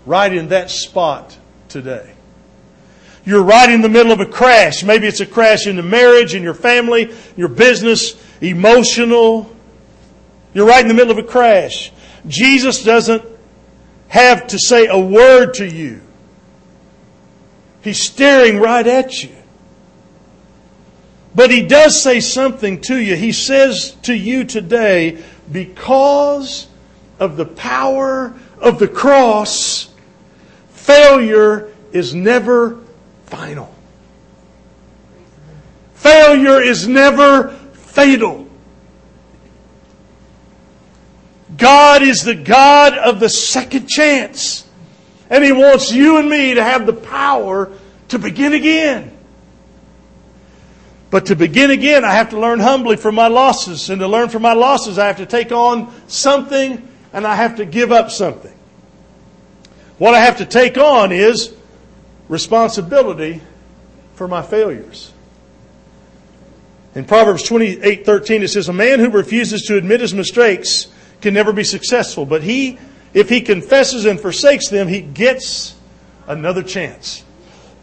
right 0.07 0.33
in 0.33 0.49
that 0.49 0.71
spot 0.71 1.37
today. 1.69 2.16
You're 3.27 3.43
right 3.43 3.69
in 3.69 3.83
the 3.83 3.89
middle 3.89 4.13
of 4.13 4.21
a 4.21 4.27
crash. 4.27 4.85
Maybe 4.85 5.09
it's 5.09 5.19
a 5.19 5.27
crash 5.27 5.67
in 5.67 5.75
the 5.75 5.83
marriage, 5.83 6.35
in 6.35 6.45
your 6.45 6.55
family, 6.55 7.13
your 7.37 7.49
business, 7.49 8.15
emotional. 8.41 9.51
You're 10.55 10.67
right 10.67 10.81
in 10.81 10.87
the 10.87 10.95
middle 10.95 11.11
of 11.11 11.19
a 11.19 11.25
crash. 11.29 11.93
Jesus 12.29 12.85
doesn't 12.85 13.25
have 14.07 14.47
to 14.47 14.59
say 14.61 14.87
a 14.87 14.99
word 14.99 15.55
to 15.55 15.67
you. 15.67 16.01
He's 17.83 17.99
staring 17.99 18.59
right 18.61 18.87
at 18.87 19.25
you. 19.25 19.35
But 21.35 21.51
he 21.51 21.63
does 21.67 22.01
say 22.01 22.21
something 22.21 22.81
to 22.83 22.97
you. 22.97 23.17
He 23.17 23.33
says 23.33 23.97
to 24.03 24.15
you 24.15 24.45
today, 24.45 25.23
because 25.51 26.69
of 27.19 27.37
the 27.37 27.45
power 27.45 28.35
of 28.59 28.79
the 28.79 28.89
cross, 28.89 29.93
failure 30.71 31.73
is 31.93 32.15
never 32.15 32.86
final. 33.37 33.75
Failure 35.95 36.61
is 36.61 36.89
never 36.89 37.49
fatal. 37.75 38.49
God 41.57 42.03
is 42.03 42.23
the 42.23 42.35
God 42.35 42.97
of 42.97 43.21
the 43.21 43.29
second 43.29 43.89
chance. 43.89 44.67
And 45.29 45.45
He 45.45 45.53
wants 45.53 45.93
you 45.93 46.19
and 46.19 46.29
me 46.29 46.55
to 46.55 46.63
have 46.63 46.87
the 46.87 46.93
power 46.93 47.73
to 48.09 48.19
begin 48.19 48.53
again. 48.53 49.13
But 51.11 51.27
to 51.27 51.37
begin 51.37 51.71
again, 51.71 52.05
I 52.05 52.15
have 52.15 52.31
to 52.31 52.41
learn 52.41 52.59
humbly 52.59 52.97
from 52.97 53.15
my 53.15 53.29
losses. 53.29 53.91
And 53.91 54.01
to 54.01 54.09
learn 54.09 54.29
from 54.29 54.43
my 54.43 54.55
losses, 54.55 54.99
I 54.99 55.07
have 55.07 55.19
to 55.19 55.27
take 55.27 55.53
on 55.53 55.93
something 56.09 56.89
and 57.13 57.27
I 57.27 57.37
have 57.37 57.57
to 57.57 57.65
give 57.65 57.93
up 57.93 58.11
something. 58.11 58.53
What 59.99 60.15
I 60.15 60.21
have 60.21 60.39
to 60.39 60.47
take 60.47 60.77
on 60.77 61.13
is 61.13 61.56
responsibility 62.29 63.41
for 64.15 64.29
my 64.29 64.43
failures. 64.43 65.13
In 66.95 67.05
Proverbs 67.05 67.43
28:13 67.49 68.43
it 68.43 68.49
says 68.49 68.69
a 68.69 68.73
man 68.73 68.99
who 68.99 69.11
refuses 69.11 69.63
to 69.63 69.77
admit 69.77 70.01
his 70.01 70.15
mistakes 70.15 70.89
can 71.21 71.35
never 71.35 71.53
be 71.53 71.65
successful, 71.65 72.25
but 72.25 72.43
he 72.43 72.79
if 73.15 73.29
he 73.29 73.41
confesses 73.41 74.05
and 74.05 74.21
forsakes 74.21 74.69
them, 74.69 74.89
he 74.89 75.01
gets 75.01 75.75
another 76.27 76.63
chance. 76.63 77.23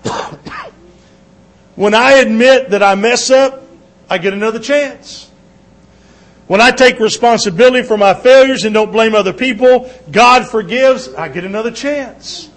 when 1.75 1.95
I 1.95 2.13
admit 2.13 2.69
that 2.69 2.83
I 2.83 2.95
mess 2.95 3.31
up, 3.31 3.63
I 4.09 4.19
get 4.19 4.33
another 4.33 4.59
chance. 4.59 5.31
When 6.45 6.61
I 6.61 6.71
take 6.71 6.99
responsibility 6.99 7.81
for 7.87 7.97
my 7.97 8.13
failures 8.13 8.65
and 8.65 8.73
don't 8.73 8.91
blame 8.91 9.15
other 9.15 9.33
people, 9.33 9.91
God 10.11 10.47
forgives, 10.47 11.11
I 11.15 11.29
get 11.29 11.45
another 11.45 11.71
chance. 11.71 12.49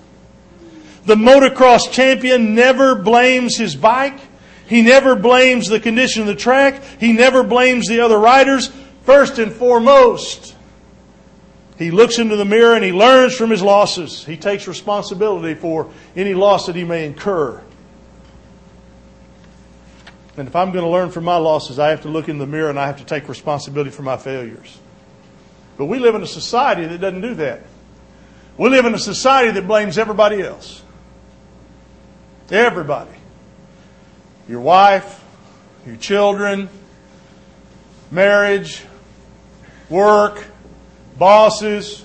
The 1.06 1.14
motocross 1.14 1.90
champion 1.90 2.54
never 2.54 2.96
blames 2.96 3.56
his 3.56 3.76
bike. 3.76 4.18
He 4.66 4.82
never 4.82 5.14
blames 5.14 5.68
the 5.68 5.78
condition 5.78 6.22
of 6.22 6.28
the 6.28 6.34
track. 6.34 6.82
He 6.98 7.12
never 7.12 7.44
blames 7.44 7.86
the 7.86 8.00
other 8.00 8.18
riders. 8.18 8.72
First 9.04 9.38
and 9.38 9.52
foremost, 9.52 10.56
he 11.78 11.92
looks 11.92 12.18
into 12.18 12.34
the 12.34 12.44
mirror 12.44 12.74
and 12.74 12.84
he 12.84 12.90
learns 12.90 13.36
from 13.36 13.50
his 13.50 13.62
losses. 13.62 14.24
He 14.24 14.36
takes 14.36 14.66
responsibility 14.66 15.54
for 15.54 15.92
any 16.16 16.34
loss 16.34 16.66
that 16.66 16.74
he 16.74 16.82
may 16.82 17.06
incur. 17.06 17.62
And 20.36 20.48
if 20.48 20.56
I'm 20.56 20.72
going 20.72 20.84
to 20.84 20.90
learn 20.90 21.10
from 21.12 21.22
my 21.22 21.36
losses, 21.36 21.78
I 21.78 21.90
have 21.90 22.02
to 22.02 22.08
look 22.08 22.28
in 22.28 22.38
the 22.38 22.46
mirror 22.46 22.68
and 22.68 22.80
I 22.80 22.86
have 22.86 22.98
to 22.98 23.04
take 23.04 23.28
responsibility 23.28 23.90
for 23.90 24.02
my 24.02 24.16
failures. 24.16 24.78
But 25.78 25.86
we 25.86 26.00
live 26.00 26.16
in 26.16 26.22
a 26.22 26.26
society 26.26 26.84
that 26.86 27.00
doesn't 27.00 27.20
do 27.20 27.34
that. 27.36 27.62
We 28.58 28.70
live 28.70 28.86
in 28.86 28.94
a 28.94 28.98
society 28.98 29.52
that 29.52 29.68
blames 29.68 29.98
everybody 29.98 30.42
else. 30.42 30.82
Everybody. 32.50 33.10
Your 34.48 34.60
wife, 34.60 35.24
your 35.84 35.96
children, 35.96 36.68
marriage, 38.10 38.84
work, 39.88 40.44
bosses. 41.18 42.04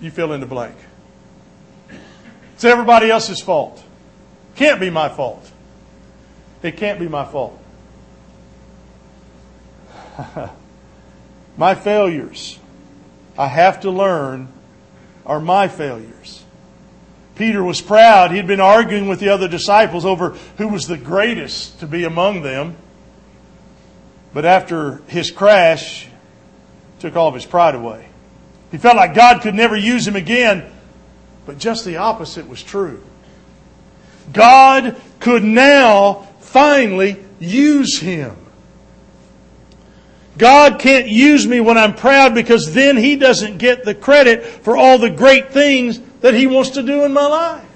You 0.00 0.10
fill 0.10 0.32
in 0.32 0.40
the 0.40 0.46
blank. 0.46 0.76
It's 2.54 2.64
everybody 2.64 3.10
else's 3.10 3.40
fault. 3.40 3.82
Can't 4.56 4.80
be 4.80 4.90
my 4.90 5.08
fault. 5.08 5.50
It 6.62 6.76
can't 6.76 6.98
be 6.98 7.08
my 7.08 7.24
fault. 7.24 7.60
my 11.56 11.74
failures, 11.74 12.58
I 13.36 13.48
have 13.48 13.80
to 13.80 13.90
learn, 13.90 14.48
are 15.26 15.40
my 15.40 15.68
failures. 15.68 16.43
Peter 17.36 17.62
was 17.62 17.80
proud. 17.80 18.30
He'd 18.30 18.46
been 18.46 18.60
arguing 18.60 19.08
with 19.08 19.20
the 19.20 19.30
other 19.30 19.48
disciples 19.48 20.04
over 20.04 20.30
who 20.58 20.68
was 20.68 20.86
the 20.86 20.96
greatest 20.96 21.80
to 21.80 21.86
be 21.86 22.04
among 22.04 22.42
them. 22.42 22.76
But 24.32 24.44
after 24.44 25.02
his 25.08 25.30
crash, 25.30 26.08
took 27.00 27.16
all 27.16 27.28
of 27.28 27.34
his 27.34 27.46
pride 27.46 27.74
away. 27.74 28.08
He 28.70 28.78
felt 28.78 28.96
like 28.96 29.14
God 29.14 29.42
could 29.42 29.54
never 29.54 29.76
use 29.76 30.06
him 30.06 30.16
again, 30.16 30.70
but 31.46 31.58
just 31.58 31.84
the 31.84 31.96
opposite 31.96 32.48
was 32.48 32.62
true. 32.62 33.02
God 34.32 35.00
could 35.20 35.44
now 35.44 36.26
finally 36.40 37.22
use 37.38 37.98
him. 37.98 38.36
God 40.36 40.80
can't 40.80 41.06
use 41.06 41.46
me 41.46 41.60
when 41.60 41.78
I'm 41.78 41.94
proud 41.94 42.34
because 42.34 42.74
then 42.74 42.96
He 42.96 43.16
doesn't 43.16 43.58
get 43.58 43.84
the 43.84 43.94
credit 43.94 44.44
for 44.44 44.76
all 44.76 44.98
the 44.98 45.10
great 45.10 45.52
things 45.52 46.00
that 46.24 46.32
He 46.32 46.46
wants 46.46 46.70
to 46.70 46.82
do 46.82 47.04
in 47.04 47.12
my 47.12 47.26
life. 47.26 47.66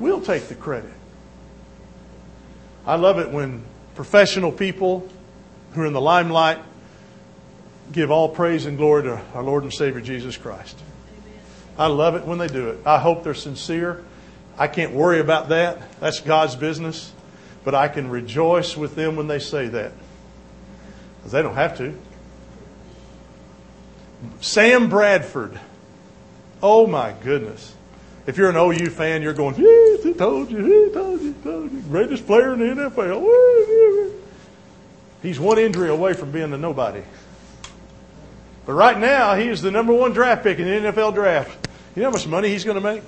We'll 0.00 0.20
take 0.20 0.48
the 0.48 0.56
credit. 0.56 0.90
I 2.84 2.96
love 2.96 3.20
it 3.20 3.30
when 3.30 3.62
professional 3.94 4.50
people 4.50 5.08
who 5.74 5.82
are 5.82 5.86
in 5.86 5.92
the 5.92 6.00
limelight 6.00 6.58
give 7.92 8.10
all 8.10 8.28
praise 8.28 8.66
and 8.66 8.76
glory 8.76 9.04
to 9.04 9.22
our 9.32 9.44
Lord 9.44 9.62
and 9.62 9.72
Savior 9.72 10.00
Jesus 10.00 10.36
Christ. 10.36 10.76
I 11.78 11.86
love 11.86 12.16
it 12.16 12.24
when 12.24 12.38
they 12.38 12.48
do 12.48 12.70
it. 12.70 12.80
I 12.84 12.98
hope 12.98 13.22
they're 13.22 13.32
sincere. 13.32 14.02
I 14.58 14.66
can't 14.66 14.94
worry 14.94 15.20
about 15.20 15.50
that. 15.50 16.00
That's 16.00 16.18
God's 16.18 16.56
business. 16.56 17.12
But 17.62 17.76
I 17.76 17.86
can 17.86 18.10
rejoice 18.10 18.76
with 18.76 18.96
them 18.96 19.14
when 19.14 19.28
they 19.28 19.38
say 19.38 19.68
that. 19.68 19.92
Because 21.18 21.30
they 21.30 21.42
don't 21.42 21.54
have 21.54 21.78
to. 21.78 21.96
Sam 24.40 24.88
Bradford. 24.88 25.60
Oh 26.62 26.86
my 26.86 27.14
goodness. 27.22 27.74
If 28.26 28.36
you're 28.36 28.50
an 28.50 28.56
OU 28.56 28.90
fan, 28.90 29.22
you're 29.22 29.32
going, 29.32 29.54
he 29.54 30.12
told 30.14 30.50
you, 30.50 30.58
he 30.86 30.92
told 30.92 31.20
you, 31.22 31.32
he 31.32 31.42
told 31.42 31.72
you. 31.72 31.80
Greatest 31.82 32.26
player 32.26 32.52
in 32.52 32.58
the 32.58 32.90
NFL. 32.90 34.12
He's 35.22 35.40
one 35.40 35.58
injury 35.58 35.88
away 35.88 36.12
from 36.12 36.30
being 36.30 36.52
a 36.52 36.58
nobody. 36.58 37.02
But 38.66 38.74
right 38.74 38.98
now, 38.98 39.34
he 39.34 39.48
is 39.48 39.62
the 39.62 39.70
number 39.70 39.94
one 39.94 40.12
draft 40.12 40.42
pick 40.42 40.58
in 40.58 40.66
the 40.66 40.92
NFL 40.92 41.14
draft. 41.14 41.68
You 41.96 42.02
know 42.02 42.10
how 42.10 42.12
much 42.12 42.26
money 42.26 42.50
he's 42.50 42.64
going 42.64 42.74
to 42.74 42.82
make? 42.82 43.02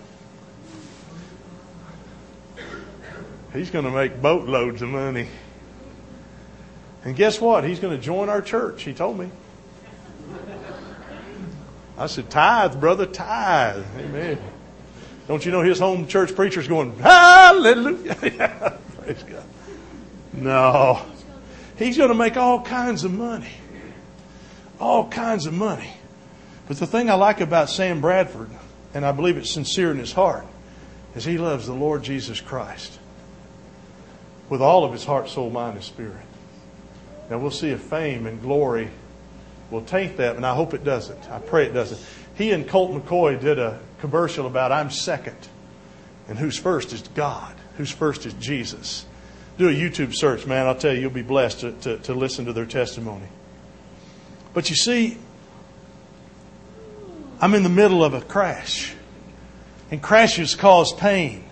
He's 3.53 3.71
going 3.71 3.85
to 3.85 3.91
make 3.91 4.23
boatloads 4.23 4.81
of 4.81 4.89
money. 4.89 5.29
And 7.05 7.15
guess 7.15 7.41
what? 7.41 7.65
He's 7.65 7.79
going 7.79 7.97
to 7.97 8.03
join 8.03 8.29
our 8.29 8.41
church. 8.41 8.85
He 8.85 8.95
told 8.95 9.19
me. 9.19 9.31
I 12.01 12.07
said, 12.07 12.31
tithe, 12.31 12.81
brother, 12.81 13.05
tithe. 13.05 13.85
Amen. 13.99 14.39
Don't 15.29 15.45
you 15.45 15.53
know 15.53 15.61
his 15.61 15.79
home 15.79 16.07
church 16.07 16.35
preacher's 16.35 16.67
going, 16.67 16.97
hallelujah. 16.99 18.15
Praise 18.97 19.23
God. 19.23 19.45
No. 20.33 21.05
He's 21.77 21.99
going 21.99 22.09
to 22.09 22.15
make 22.15 22.39
all 22.39 22.63
kinds 22.63 23.05
of 23.05 23.13
money. 23.13 23.53
All 24.81 25.09
kinds 25.09 25.45
of 25.45 25.53
money. 25.53 25.93
But 26.69 26.79
the 26.79 26.87
thing 26.87 27.11
I 27.11 27.15
like 27.15 27.43
about 27.43 27.69
Sam 27.69 28.01
Bradford, 28.01 28.49
and 28.95 29.05
I 29.05 29.13
believe 29.13 29.37
it's 29.37 29.53
sincere 29.53 29.91
in 29.91 29.99
his 29.99 30.13
heart, 30.13 30.47
is 31.15 31.27
he 31.27 31.37
loves 31.37 31.67
the 31.67 31.75
Lord 31.75 32.03
Jesus 32.03 32.41
Christ 32.41 32.99
with 34.49 34.63
all 34.63 34.87
of 34.87 34.93
his 34.93 35.05
heart, 35.05 35.29
soul, 35.29 35.51
mind, 35.51 35.77
and 35.77 35.85
spirit. 35.85 36.17
Now 37.29 37.37
we'll 37.39 37.51
see 37.51 37.69
if 37.69 37.83
fame 37.83 38.27
and 38.27 38.41
glory 38.41 38.89
will 39.71 39.83
taint 39.83 40.17
that, 40.17 40.37
and 40.37 40.45
I 40.45 40.55
hope 40.55 40.75
it 40.75 40.85
doesn't. 40.85 41.31
I 41.31 41.39
pray 41.39 41.67
it 41.67 41.73
doesn't. 41.73 42.01
He 42.35 42.53
and 42.53 42.67
Colt 42.69 42.93
McCoy 42.93 43.41
did 43.41 43.59
a 43.59 43.81
commercial 44.01 44.47
about 44.47 44.73
I'm 44.73 44.91
second, 44.91 45.37
and 46.29 46.39
who's 46.39 46.59
first 46.59 46.93
is 46.93 47.03
God, 47.03 47.55
who's 47.77 47.91
first 47.91 48.27
is 48.27 48.35
Jesus. 48.35 49.07
Do 49.59 49.69
a 49.69 49.73
YouTube 49.73 50.15
search, 50.15 50.47
man. 50.47 50.67
I'll 50.67 50.75
tell 50.75 50.95
you, 50.95 51.03
you'll 51.03 51.11
be 51.11 51.23
blessed 51.23 51.61
to, 51.61 51.73
to, 51.73 51.99
to 51.99 52.15
listen 52.15 52.47
to 52.47 52.53
their 52.53 52.67
testimony. 52.67 53.27
But 54.55 54.71
you 54.71 54.77
see, 54.77 55.19
I'm 57.41 57.55
in 57.55 57.63
the 57.63 57.69
middle 57.69 58.05
of 58.05 58.15
a 58.15 58.21
crash, 58.21 58.95
and 59.91 60.03
crashes 60.03 60.55
cause 60.55 60.93
pain. 60.95 61.45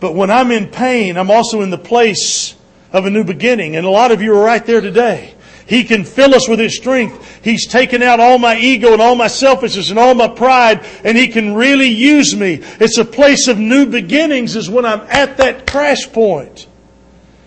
But 0.00 0.14
when 0.14 0.30
I'm 0.30 0.50
in 0.50 0.66
pain, 0.66 1.16
I'm 1.16 1.30
also 1.30 1.60
in 1.62 1.70
the 1.70 1.78
place 1.78 2.56
of 2.92 3.06
a 3.06 3.10
new 3.10 3.22
beginning. 3.22 3.76
And 3.76 3.86
a 3.86 3.90
lot 3.90 4.10
of 4.10 4.20
you 4.20 4.34
are 4.34 4.44
right 4.44 4.64
there 4.66 4.80
today. 4.80 5.34
He 5.66 5.84
can 5.84 6.04
fill 6.04 6.34
us 6.34 6.48
with 6.48 6.58
His 6.58 6.76
strength. 6.76 7.44
He's 7.44 7.66
taken 7.66 8.02
out 8.02 8.20
all 8.20 8.38
my 8.38 8.56
ego 8.58 8.92
and 8.92 9.02
all 9.02 9.14
my 9.14 9.28
selfishness 9.28 9.90
and 9.90 9.98
all 9.98 10.14
my 10.14 10.28
pride, 10.28 10.84
and 11.04 11.16
He 11.16 11.28
can 11.28 11.54
really 11.54 11.88
use 11.88 12.34
me. 12.34 12.60
It's 12.80 12.98
a 12.98 13.04
place 13.04 13.48
of 13.48 13.58
new 13.58 13.86
beginnings 13.86 14.56
is 14.56 14.68
when 14.68 14.84
I'm 14.84 15.00
at 15.02 15.38
that 15.38 15.70
crash 15.70 16.10
point. 16.12 16.66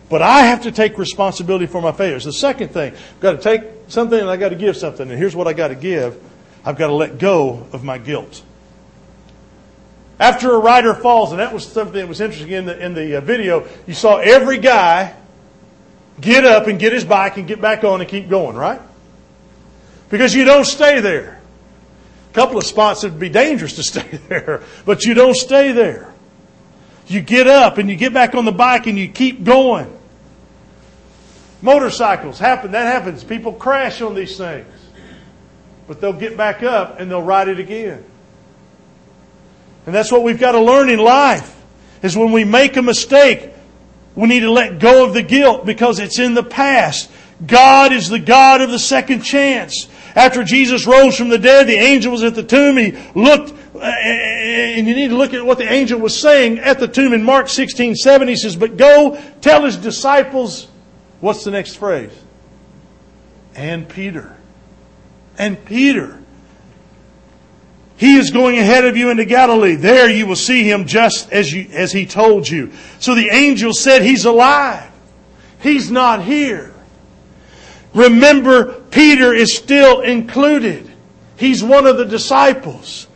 But 0.09 0.21
I 0.21 0.41
have 0.41 0.63
to 0.63 0.71
take 0.71 0.97
responsibility 0.97 1.65
for 1.65 1.81
my 1.81 1.91
failures. 1.91 2.25
The 2.25 2.33
second 2.33 2.69
thing, 2.69 2.93
I've 2.93 3.19
got 3.19 3.31
to 3.33 3.37
take 3.37 3.63
something 3.87 4.19
and 4.19 4.29
I've 4.29 4.39
got 4.39 4.49
to 4.49 4.55
give 4.55 4.77
something. 4.77 5.09
And 5.09 5.17
here's 5.17 5.35
what 5.35 5.47
I've 5.47 5.57
got 5.57 5.69
to 5.69 5.75
give. 5.75 6.21
I've 6.63 6.77
got 6.77 6.87
to 6.87 6.93
let 6.93 7.17
go 7.17 7.67
of 7.71 7.83
my 7.83 7.97
guilt. 7.97 8.43
After 10.19 10.53
a 10.53 10.59
rider 10.59 10.93
falls, 10.93 11.31
and 11.31 11.39
that 11.39 11.53
was 11.53 11.65
something 11.65 11.95
that 11.99 12.07
was 12.07 12.21
interesting 12.21 12.51
in 12.51 12.65
the, 12.65 12.83
in 12.83 12.93
the 12.93 13.17
uh, 13.17 13.21
video, 13.21 13.67
you 13.85 13.93
saw 13.93 14.17
every 14.17 14.57
guy 14.57 15.13
get 16.19 16.45
up 16.45 16.67
and 16.67 16.79
get 16.79 16.93
his 16.93 17.03
bike 17.03 17.37
and 17.37 17.47
get 17.47 17.61
back 17.61 17.83
on 17.83 18.01
and 18.01 18.09
keep 18.09 18.29
going, 18.29 18.55
right? 18.55 18.81
Because 20.09 20.33
you 20.33 20.45
don't 20.45 20.65
stay 20.65 20.99
there. 21.01 21.39
A 22.31 22.33
couple 22.33 22.57
of 22.57 22.65
spots 22.65 23.03
it 23.03 23.11
would 23.11 23.19
be 23.19 23.29
dangerous 23.29 23.73
to 23.73 23.83
stay 24.01 24.19
there, 24.29 24.61
but 24.85 25.03
you 25.05 25.13
don't 25.13 25.35
stay 25.35 25.71
there. 25.71 26.13
You 27.07 27.21
get 27.21 27.47
up 27.47 27.77
and 27.77 27.89
you 27.89 27.95
get 27.95 28.13
back 28.13 28.33
on 28.33 28.45
the 28.45 28.51
bike 28.51 28.87
and 28.87 28.97
you 28.97 29.07
keep 29.07 29.43
going. 29.43 29.91
Motorcycles 31.61 32.39
happen. 32.39 32.71
That 32.71 32.85
happens. 32.85 33.23
People 33.23 33.53
crash 33.53 34.01
on 34.01 34.15
these 34.15 34.37
things. 34.37 34.67
but 35.87 36.01
they'll 36.01 36.13
get 36.13 36.35
back 36.35 36.63
up 36.63 36.99
and 36.99 37.09
they'll 37.09 37.21
ride 37.21 37.47
it 37.47 37.59
again. 37.59 38.03
And 39.85 39.93
that's 39.93 40.11
what 40.11 40.23
we've 40.23 40.39
got 40.39 40.53
to 40.53 40.61
learn 40.61 40.89
in 40.89 40.99
life 40.99 41.51
is 42.01 42.17
when 42.17 42.31
we 42.31 42.43
make 42.43 42.75
a 42.77 42.81
mistake, 42.81 43.51
we 44.15 44.27
need 44.27 44.41
to 44.41 44.51
let 44.51 44.79
go 44.79 45.05
of 45.05 45.13
the 45.13 45.21
guilt 45.21 45.65
because 45.65 45.99
it's 45.99 46.19
in 46.19 46.33
the 46.33 46.43
past. 46.43 47.11
God 47.45 47.91
is 47.91 48.09
the 48.09 48.19
God 48.19 48.61
of 48.61 48.71
the 48.71 48.79
second 48.79 49.21
chance. 49.21 49.89
After 50.15 50.45
Jesus 50.45 50.87
rose 50.87 51.17
from 51.17 51.27
the 51.27 51.37
dead, 51.37 51.67
the 51.67 51.75
angel 51.75 52.13
was 52.13 52.23
at 52.23 52.35
the 52.35 52.43
tomb. 52.43 52.77
He 52.77 52.91
looked, 53.13 53.51
uh, 53.75 53.79
and 53.83 54.87
you 54.87 54.95
need 54.95 55.09
to 55.09 55.17
look 55.17 55.33
at 55.33 55.45
what 55.45 55.57
the 55.57 55.69
angel 55.69 55.99
was 55.99 56.17
saying 56.17 56.59
at 56.59 56.79
the 56.79 56.87
tomb 56.87 57.11
in 57.11 57.23
Mark 57.23 57.49
16, 57.49 57.95
7. 57.95 58.27
He 58.29 58.37
says, 58.37 58.55
But 58.55 58.77
go 58.77 59.21
tell 59.41 59.65
his 59.65 59.75
disciples, 59.75 60.69
what's 61.19 61.43
the 61.43 61.51
next 61.51 61.75
phrase? 61.75 62.13
And 63.53 63.89
Peter. 63.89 64.37
And 65.37 65.63
Peter. 65.65 66.23
He 67.97 68.17
is 68.17 68.31
going 68.31 68.57
ahead 68.57 68.85
of 68.85 68.97
you 68.97 69.09
into 69.09 69.25
Galilee. 69.25 69.75
There 69.75 70.09
you 70.09 70.27
will 70.27 70.35
see 70.35 70.69
him 70.69 70.85
just 70.85 71.31
as, 71.31 71.51
you, 71.51 71.67
as 71.71 71.91
he 71.93 72.05
told 72.05 72.47
you. 72.47 72.73
So 72.99 73.15
the 73.15 73.29
angel 73.29 73.73
said, 73.73 74.01
He's 74.01 74.25
alive. 74.25 74.91
He's 75.61 75.89
not 75.89 76.23
here. 76.23 76.73
Remember, 77.93 78.73
Peter 78.91 79.33
is 79.33 79.55
still 79.55 80.01
included. 80.01 80.91
He's 81.37 81.63
one 81.63 81.85
of 81.85 81.97
the 81.97 82.05
disciples. 82.05 83.07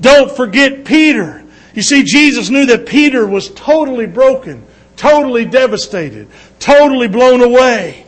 Don't 0.00 0.34
forget 0.34 0.84
Peter. 0.84 1.44
You 1.74 1.82
see, 1.82 2.04
Jesus 2.04 2.48
knew 2.48 2.66
that 2.66 2.86
Peter 2.86 3.26
was 3.26 3.50
totally 3.50 4.06
broken, 4.06 4.64
totally 4.96 5.44
devastated, 5.44 6.28
totally 6.60 7.08
blown 7.08 7.40
away. 7.40 8.04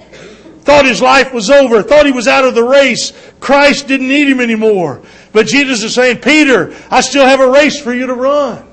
Thought 0.63 0.85
his 0.85 1.03
life 1.03 1.33
was 1.33 1.51
over, 1.51 1.83
thought 1.83 2.07
he 2.07 2.13
was 2.13 2.29
out 2.29 2.45
of 2.45 2.55
the 2.55 2.65
race. 2.65 3.13
Christ 3.41 3.89
didn't 3.89 4.09
need 4.09 4.29
him 4.29 4.41
anymore. 4.41 5.03
But 5.33 5.47
Jesus 5.47 5.83
is 5.83 5.95
saying, 5.95 6.19
Peter, 6.19 6.75
I 6.91 7.01
still 7.01 7.25
have 7.25 7.41
a 7.41 7.51
race 7.51 7.81
for 7.81 7.95
you 7.95 8.07
to 8.07 8.15
run. 8.15 8.67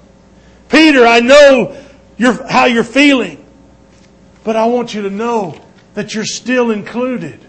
Peter, 0.69 1.05
I 1.05 1.19
know 1.19 1.77
you're, 2.17 2.47
how 2.47 2.65
you're 2.65 2.83
feeling, 2.83 3.45
but 4.43 4.55
I 4.55 4.65
want 4.65 4.93
you 4.93 5.03
to 5.03 5.09
know 5.09 5.59
that 5.93 6.13
you're 6.13 6.25
still 6.25 6.71
included. 6.71 7.39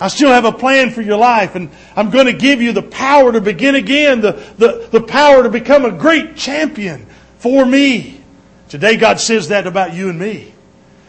I 0.00 0.08
still 0.08 0.30
have 0.30 0.44
a 0.44 0.52
plan 0.52 0.90
for 0.90 1.02
your 1.02 1.18
life, 1.18 1.56
and 1.56 1.70
I'm 1.96 2.10
going 2.10 2.26
to 2.26 2.32
give 2.32 2.62
you 2.62 2.72
the 2.72 2.82
power 2.82 3.32
to 3.32 3.40
begin 3.40 3.74
again, 3.74 4.20
the, 4.20 4.32
the, 4.58 4.88
the 4.92 5.00
power 5.00 5.42
to 5.42 5.48
become 5.48 5.84
a 5.84 5.90
great 5.90 6.36
champion 6.36 7.06
for 7.38 7.66
me. 7.66 8.20
Today, 8.68 8.96
God 8.96 9.18
says 9.18 9.48
that 9.48 9.66
about 9.66 9.94
you 9.94 10.08
and 10.08 10.18
me. 10.18 10.52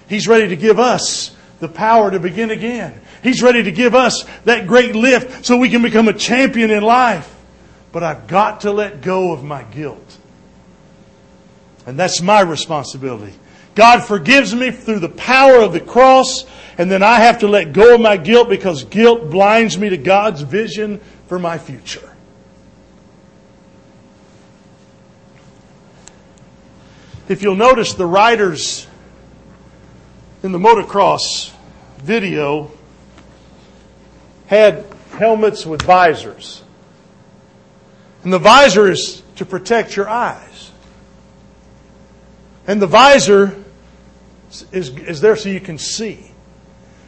He's 0.08 0.28
ready 0.28 0.48
to 0.48 0.56
give 0.56 0.80
us 0.80 1.36
the 1.60 1.68
power 1.68 2.10
to 2.10 2.20
begin 2.20 2.50
again. 2.50 3.00
He's 3.22 3.42
ready 3.42 3.64
to 3.64 3.72
give 3.72 3.96
us 3.96 4.26
that 4.46 4.68
great 4.68 4.96
lift 4.96 5.46
so 5.46 5.58
we 5.58 5.70
can 5.70 5.82
become 5.82 6.08
a 6.08 6.14
champion 6.14 6.72
in 6.72 6.84
life. 6.84 7.36
But 7.92 8.04
I've 8.04 8.28
got 8.28 8.62
to 8.62 8.72
let 8.72 9.02
go 9.02 9.32
of 9.32 9.44
my 9.44 9.64
guilt. 9.64 10.18
And 11.86 11.98
that's 11.98 12.22
my 12.22 12.42
responsibility. 12.42 13.34
God 13.76 14.04
forgives 14.04 14.54
me 14.54 14.72
through 14.72 15.00
the 15.00 15.10
power 15.10 15.62
of 15.62 15.74
the 15.74 15.80
cross 15.80 16.46
and 16.78 16.90
then 16.90 17.04
I 17.04 17.16
have 17.16 17.40
to 17.40 17.48
let 17.50 17.74
go 17.74 17.96
of 17.96 18.02
my 18.02 18.16
guilt 18.16 18.48
because 18.48 18.86
guilt 18.86 19.30
blinds 19.30 19.78
me 19.78 19.90
to 19.90 19.98
God's 19.98 20.42
vision 20.42 21.02
for 21.28 21.38
my 21.38 21.58
future. 21.58 22.16
If 27.28 27.44
you'll 27.44 27.56
notice, 27.56 27.94
the 27.96 28.06
riders 28.06 28.88
in 30.42 30.54
the 30.54 30.58
motocross 30.58 31.54
video 31.98 32.72
had 34.50 34.86
helmets 35.12 35.66
with 35.66 35.82
visors. 35.84 36.64
And 38.24 38.34
the 38.34 38.40
visor 38.40 38.90
is 38.90 39.24
to 39.38 39.46
protect 39.46 39.96
your 39.96 40.10
eyes. 40.10 40.72
And 42.68 42.82
the 42.82 42.88
visor 42.88 43.64
is, 44.72 44.90
is 44.98 45.22
there 45.22 45.36
so 45.36 45.50
you 45.50 45.62
can 45.62 45.78
see 45.78 46.30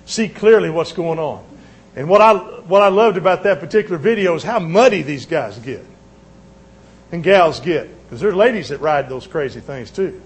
see 0.06 0.28
clearly 0.28 0.70
what's 0.70 0.92
going 0.92 1.20
on. 1.20 1.44
And 1.96 2.08
what 2.08 2.22
I, 2.22 2.34
what 2.34 2.82
I 2.82 2.88
loved 2.88 3.18
about 3.18 3.44
that 3.44 3.60
particular 3.60 3.98
video 3.98 4.36
is 4.36 4.44
how 4.44 4.60
muddy 4.60 5.02
these 5.02 5.26
guys 5.26 5.58
get 5.60 5.86
and 7.12 7.24
gals 7.24 7.60
get. 7.60 7.90
Because 8.04 8.22
there's 8.22 8.36
ladies 8.36 8.70
that 8.70 8.80
ride 8.80 9.10
those 9.10 9.28
crazy 9.28 9.60
things 9.60 9.92
too. 9.92 10.22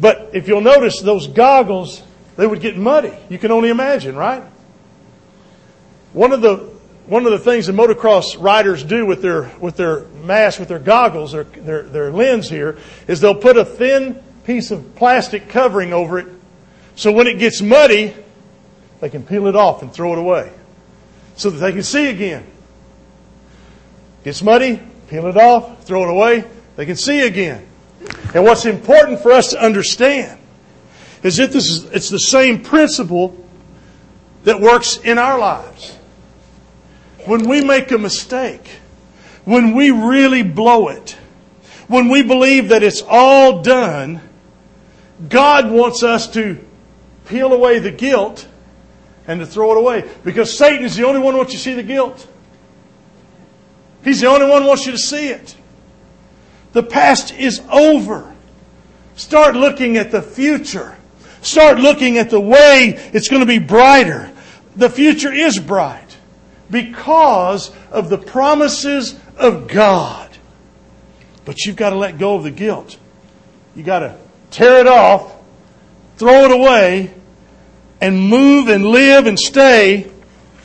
But 0.00 0.30
if 0.32 0.48
you'll 0.48 0.60
notice, 0.60 1.00
those 1.00 1.26
goggles, 1.26 2.02
they 2.36 2.46
would 2.46 2.60
get 2.60 2.76
muddy. 2.76 3.12
You 3.28 3.38
can 3.38 3.50
only 3.50 3.68
imagine, 3.68 4.16
right? 4.16 4.44
One 6.12 6.32
of 6.32 6.40
the, 6.40 6.56
one 7.06 7.26
of 7.26 7.32
the 7.32 7.38
things 7.38 7.66
the 7.66 7.72
motocross 7.72 8.40
riders 8.40 8.82
do 8.82 9.06
with 9.06 9.22
their, 9.22 9.50
with 9.60 9.76
their 9.76 10.06
mask, 10.24 10.58
with 10.58 10.68
their 10.68 10.78
goggles, 10.78 11.32
their, 11.32 11.44
their, 11.44 11.82
their 11.82 12.12
lens 12.12 12.48
here, 12.48 12.78
is 13.06 13.20
they'll 13.20 13.34
put 13.34 13.56
a 13.56 13.64
thin 13.64 14.22
piece 14.44 14.70
of 14.70 14.94
plastic 14.96 15.48
covering 15.48 15.92
over 15.92 16.18
it. 16.18 16.26
So 16.96 17.12
when 17.12 17.26
it 17.26 17.38
gets 17.38 17.60
muddy, 17.60 18.14
they 19.00 19.10
can 19.10 19.22
peel 19.22 19.46
it 19.46 19.56
off 19.56 19.82
and 19.82 19.92
throw 19.92 20.12
it 20.12 20.18
away 20.18 20.52
so 21.36 21.50
that 21.50 21.58
they 21.58 21.72
can 21.72 21.82
see 21.82 22.08
again. 22.08 22.44
Gets 24.24 24.42
muddy, 24.42 24.80
peel 25.08 25.26
it 25.26 25.36
off, 25.36 25.84
throw 25.84 26.04
it 26.04 26.10
away, 26.10 26.44
they 26.76 26.86
can 26.86 26.96
see 26.96 27.20
again. 27.20 27.66
And 28.34 28.44
what's 28.44 28.66
important 28.66 29.20
for 29.20 29.32
us 29.32 29.50
to 29.50 29.62
understand 29.62 30.38
is 31.22 31.36
that 31.36 31.52
this 31.52 31.68
is, 31.68 31.84
it's 31.84 32.08
the 32.08 32.18
same 32.18 32.62
principle 32.62 33.46
that 34.44 34.60
works 34.60 34.98
in 34.98 35.18
our 35.18 35.38
lives. 35.38 35.97
When 37.28 37.46
we 37.46 37.62
make 37.62 37.90
a 37.90 37.98
mistake, 37.98 38.66
when 39.44 39.74
we 39.74 39.90
really 39.90 40.42
blow 40.42 40.88
it, 40.88 41.10
when 41.86 42.08
we 42.08 42.22
believe 42.22 42.70
that 42.70 42.82
it's 42.82 43.02
all 43.06 43.60
done, 43.60 44.22
God 45.28 45.70
wants 45.70 46.02
us 46.02 46.26
to 46.32 46.58
peel 47.26 47.52
away 47.52 47.80
the 47.80 47.90
guilt 47.90 48.48
and 49.26 49.40
to 49.40 49.46
throw 49.46 49.72
it 49.72 49.76
away. 49.76 50.10
Because 50.24 50.56
Satan 50.56 50.86
is 50.86 50.96
the 50.96 51.06
only 51.06 51.20
one 51.20 51.34
who 51.34 51.38
wants 51.40 51.52
you 51.52 51.58
to 51.58 51.64
see 51.64 51.74
the 51.74 51.82
guilt. 51.82 52.26
He's 54.02 54.22
the 54.22 54.28
only 54.28 54.48
one 54.48 54.62
who 54.62 54.68
wants 54.68 54.86
you 54.86 54.92
to 54.92 54.98
see 54.98 55.28
it. 55.28 55.54
The 56.72 56.82
past 56.82 57.34
is 57.34 57.60
over. 57.70 58.34
Start 59.16 59.54
looking 59.54 59.98
at 59.98 60.10
the 60.10 60.22
future. 60.22 60.96
Start 61.42 61.78
looking 61.78 62.16
at 62.16 62.30
the 62.30 62.40
way 62.40 62.94
it's 63.12 63.28
going 63.28 63.40
to 63.40 63.46
be 63.46 63.58
brighter. 63.58 64.32
The 64.76 64.88
future 64.88 65.30
is 65.30 65.58
bright 65.58 66.07
because 66.70 67.70
of 67.90 68.08
the 68.08 68.18
promises 68.18 69.18
of 69.36 69.68
God. 69.68 70.28
But 71.44 71.64
you've 71.64 71.76
got 71.76 71.90
to 71.90 71.96
let 71.96 72.18
go 72.18 72.36
of 72.36 72.42
the 72.42 72.50
guilt. 72.50 72.98
You've 73.74 73.86
got 73.86 74.00
to 74.00 74.16
tear 74.50 74.80
it 74.80 74.86
off, 74.86 75.34
throw 76.16 76.44
it 76.44 76.50
away, 76.50 77.14
and 78.00 78.20
move 78.28 78.68
and 78.68 78.84
live 78.86 79.26
and 79.26 79.38
stay 79.38 80.10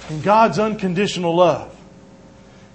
in 0.09 0.21
God's 0.21 0.59
unconditional 0.59 1.35
love. 1.35 1.75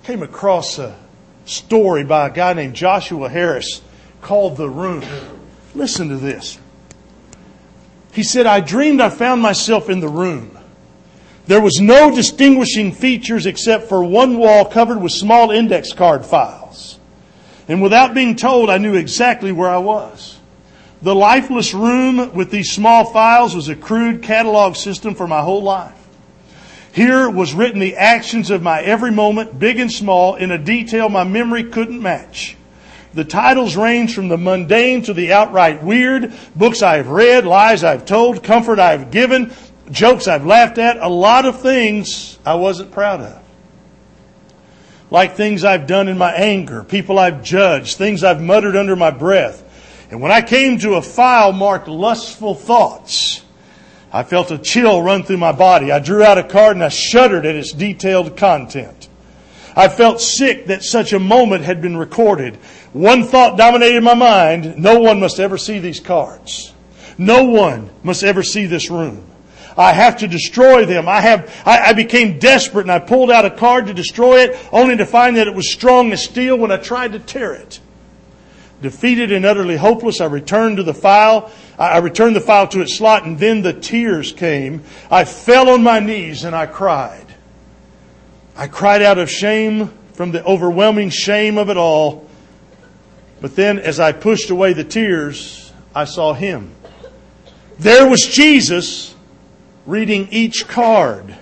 Came 0.05 0.23
across 0.23 0.79
a 0.79 0.97
story 1.45 2.05
by 2.05 2.29
a 2.29 2.33
guy 2.33 2.55
named 2.55 2.75
Joshua 2.75 3.29
Harris 3.29 3.83
called 4.23 4.57
The 4.57 4.69
Room. 4.69 5.05
Listen 5.75 6.09
to 6.09 6.17
this. 6.17 6.59
He 8.13 8.23
said, 8.23 8.47
I 8.47 8.61
dreamed 8.61 9.01
I 9.01 9.11
found 9.11 9.43
myself 9.43 9.89
in 9.89 10.01
the 10.01 10.09
room. 10.09 10.58
There 11.49 11.63
was 11.63 11.81
no 11.81 12.15
distinguishing 12.15 12.93
features 12.93 13.47
except 13.47 13.89
for 13.89 14.05
one 14.05 14.37
wall 14.37 14.67
covered 14.67 15.01
with 15.01 15.13
small 15.13 15.51
index 15.51 15.95
card 15.95 16.27
files. 16.27 16.99
And 17.69 17.81
without 17.81 18.13
being 18.13 18.37
told, 18.37 18.69
I 18.69 18.77
knew 18.77 18.95
exactly 18.95 19.51
where 19.51 19.71
I 19.71 19.79
was. 19.79 20.39
The 21.01 21.15
lifeless 21.15 21.73
room 21.73 22.35
with 22.35 22.51
these 22.51 22.73
small 22.73 23.07
files 23.07 23.55
was 23.55 23.71
a 23.71 23.77
crude 23.77 24.23
catalog 24.23 24.77
system 24.77 25.15
for 25.15 25.27
my 25.27 25.41
whole 25.41 25.63
life. 25.63 25.95
Here 26.93 27.31
was 27.31 27.55
written 27.55 27.81
the 27.81 27.97
actions 27.97 28.51
of 28.51 28.61
my 28.61 28.83
every 28.83 29.11
moment, 29.11 29.59
big 29.59 29.79
and 29.79 29.91
small, 29.91 30.35
in 30.35 30.51
a 30.51 30.59
detail 30.59 31.09
my 31.09 31.25
memory 31.25 31.65
couldn't 31.65 32.03
match. 32.03 32.59
The 33.15 33.25
titles 33.25 33.75
range 33.75 34.15
from 34.15 34.29
the 34.29 34.37
mundane 34.37 35.03
to 35.05 35.15
the 35.15 35.33
outright 35.33 35.83
weird, 35.83 36.31
books 36.55 36.83
I've 36.83 37.09
read, 37.09 37.47
lies 37.47 37.85
I've 37.85 38.05
told, 38.05 38.43
comfort 38.43 38.79
I've 38.79 39.11
given, 39.11 39.53
jokes 39.91 40.29
I've 40.29 40.47
laughed 40.47 40.79
at, 40.79 40.97
a 40.97 41.09
lot 41.09 41.45
of 41.45 41.61
things 41.61 42.39
I 42.45 42.55
wasn't 42.55 42.91
proud 42.91 43.21
of. 43.21 43.43
Like 45.11 45.37
things 45.37 45.65
I've 45.65 45.87
done 45.87 46.09
in 46.09 46.19
my 46.19 46.33
anger, 46.33 46.85
people 46.85 47.19
I've 47.19 47.43
judged, 47.43 47.97
things 47.97 48.23
I've 48.23 48.43
muttered 48.43 48.77
under 48.77 48.95
my 48.95 49.11
breath, 49.11 49.65
and 50.11 50.21
when 50.21 50.33
I 50.33 50.43
came 50.43 50.79
to 50.79 50.95
a 50.95 51.03
file 51.03 51.53
marked 51.53 51.89
lustful 51.89 52.55
thoughts, 52.55 53.43
I 54.11 54.23
felt 54.23 54.51
a 54.51 54.59
chill 54.59 55.03
run 55.03 55.23
through 55.23 55.37
my 55.37 55.53
body. 55.53 55.93
I 55.93 55.99
drew 55.99 56.23
out 56.23 56.39
a 56.39 56.45
card 56.45 56.77
and 56.77 56.85
I 56.85 56.89
shuddered 56.89 57.45
at 57.45 57.55
its 57.55 57.73
detailed 57.73 58.37
content. 58.37 59.09
I 59.77 59.89
felt 59.89 60.21
sick 60.21 60.67
that 60.67 60.83
such 60.83 61.13
a 61.13 61.19
moment 61.19 61.65
had 61.65 61.83
been 61.83 61.97
recorded. 61.97 62.57
One 62.95 63.25
thought 63.25 63.59
dominated 63.59 64.01
my 64.01 64.15
mind. 64.15 64.79
No 64.79 64.99
one 64.99 65.21
must 65.21 65.39
ever 65.39 65.59
see 65.59 65.79
these 65.79 66.01
cards. 66.01 66.73
No 67.19 67.45
one 67.45 67.91
must 68.03 68.25
ever 68.25 68.43
see 68.43 68.67
this 68.67 68.91
room. 68.91 69.25
I 69.79 69.93
have 69.93 70.19
to 70.19 70.29
destroy 70.29 70.85
them. 70.85 71.09
I 71.09 71.21
have, 71.21 71.63
I, 71.65 71.91
I 71.91 71.93
became 71.93 72.41
desperate 72.41 72.83
and 72.83 72.91
I 72.91 72.99
pulled 72.99 73.31
out 73.31 73.45
a 73.45 73.51
card 73.51 73.87
to 73.87 73.95
destroy 73.95 74.41
it 74.41 74.59
only 74.73 74.97
to 74.97 75.07
find 75.07 75.37
that 75.37 75.47
it 75.47 75.55
was 75.55 75.73
strong 75.73 76.11
as 76.11 76.25
steel 76.25 76.59
when 76.59 76.73
I 76.73 76.79
tried 76.79 77.13
to 77.13 77.21
tear 77.21 77.55
it. 77.55 77.79
Defeated 78.83 79.31
and 79.31 79.47
utterly 79.47 79.77
hopeless, 79.77 80.21
I 80.21 80.27
returned 80.27 80.79
to 80.79 80.83
the 80.83 80.95
file. 80.95 81.53
I 81.79 81.99
returned 81.99 82.35
the 82.35 82.41
file 82.41 82.67
to 82.69 82.81
its 82.81 82.97
slot 82.97 83.25
and 83.25 83.39
then 83.39 83.63
the 83.63 83.73
tears 83.73 84.33
came. 84.33 84.83
I 85.13 85.25
fell 85.25 85.69
on 85.69 85.85
my 85.85 86.01
knees 86.01 86.43
and 86.43 86.57
I 86.57 86.67
cried. 86.67 87.27
I 88.57 88.67
cried 88.67 89.03
out 89.03 89.19
of 89.19 89.31
shame 89.31 89.93
from 90.15 90.33
the 90.33 90.45
overwhelming 90.45 91.11
shame 91.11 91.57
of 91.57 91.71
it 91.71 91.77
all. 91.77 92.29
But 93.41 93.55
then 93.55 93.79
as 93.79 94.01
I 94.01 94.11
pushed 94.11 94.51
away 94.51 94.73
the 94.73 94.83
tears, 94.83 95.73
I 95.95 96.05
saw 96.05 96.35
him. 96.35 96.75
There 97.79 98.09
was 98.09 98.21
Jesus 98.23 99.15
reading 99.89 100.29
each 100.31 100.69
card. 100.69 101.35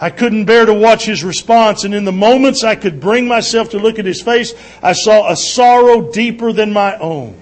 I 0.00 0.10
couldn't 0.10 0.46
bear 0.46 0.66
to 0.66 0.74
watch 0.74 1.06
his 1.06 1.22
response, 1.22 1.84
and 1.84 1.94
in 1.94 2.04
the 2.04 2.12
moments 2.12 2.64
I 2.64 2.74
could 2.74 3.00
bring 3.00 3.28
myself 3.28 3.70
to 3.70 3.78
look 3.78 4.00
at 4.00 4.04
his 4.04 4.20
face, 4.20 4.52
I 4.82 4.92
saw 4.92 5.30
a 5.30 5.36
sorrow 5.36 6.10
deeper 6.10 6.52
than 6.52 6.72
my 6.72 6.98
own. 6.98 7.40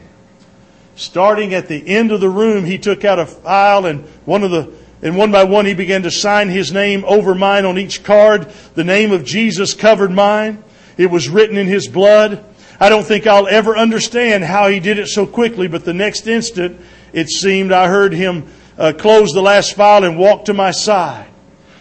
Starting 0.94 1.54
at 1.54 1.68
the 1.68 1.88
end 1.88 2.12
of 2.12 2.20
the 2.20 2.28
room, 2.28 2.64
he 2.64 2.78
took 2.78 3.02
out 3.04 3.18
a 3.18 3.26
file 3.26 3.86
and 3.86 4.04
one 4.26 4.44
of 4.44 4.50
the 4.50 4.72
and 5.02 5.16
one 5.18 5.30
by 5.30 5.44
one 5.44 5.66
he 5.66 5.74
began 5.74 6.02
to 6.04 6.10
sign 6.10 6.48
his 6.48 6.72
name 6.72 7.04
over 7.06 7.34
mine 7.34 7.66
on 7.66 7.78
each 7.78 8.02
card. 8.04 8.48
The 8.74 8.84
name 8.84 9.12
of 9.12 9.22
Jesus 9.22 9.74
covered 9.74 10.10
mine. 10.10 10.64
It 10.96 11.10
was 11.10 11.28
written 11.28 11.58
in 11.58 11.66
his 11.66 11.88
blood. 11.88 12.42
I 12.80 12.88
don't 12.88 13.04
think 13.04 13.26
I'll 13.26 13.48
ever 13.48 13.76
understand 13.76 14.44
how 14.44 14.68
he 14.68 14.80
did 14.80 14.98
it 14.98 15.08
so 15.08 15.26
quickly, 15.26 15.68
but 15.68 15.84
the 15.84 15.92
next 15.92 16.26
instant 16.26 16.80
it 17.12 17.28
seemed 17.28 17.70
I 17.70 17.88
heard 17.88 18.14
him 18.14 18.46
uh, 18.78 18.92
close 18.96 19.32
the 19.32 19.42
last 19.42 19.74
file 19.74 20.04
and 20.04 20.18
walked 20.18 20.46
to 20.46 20.54
my 20.54 20.70
side. 20.70 21.28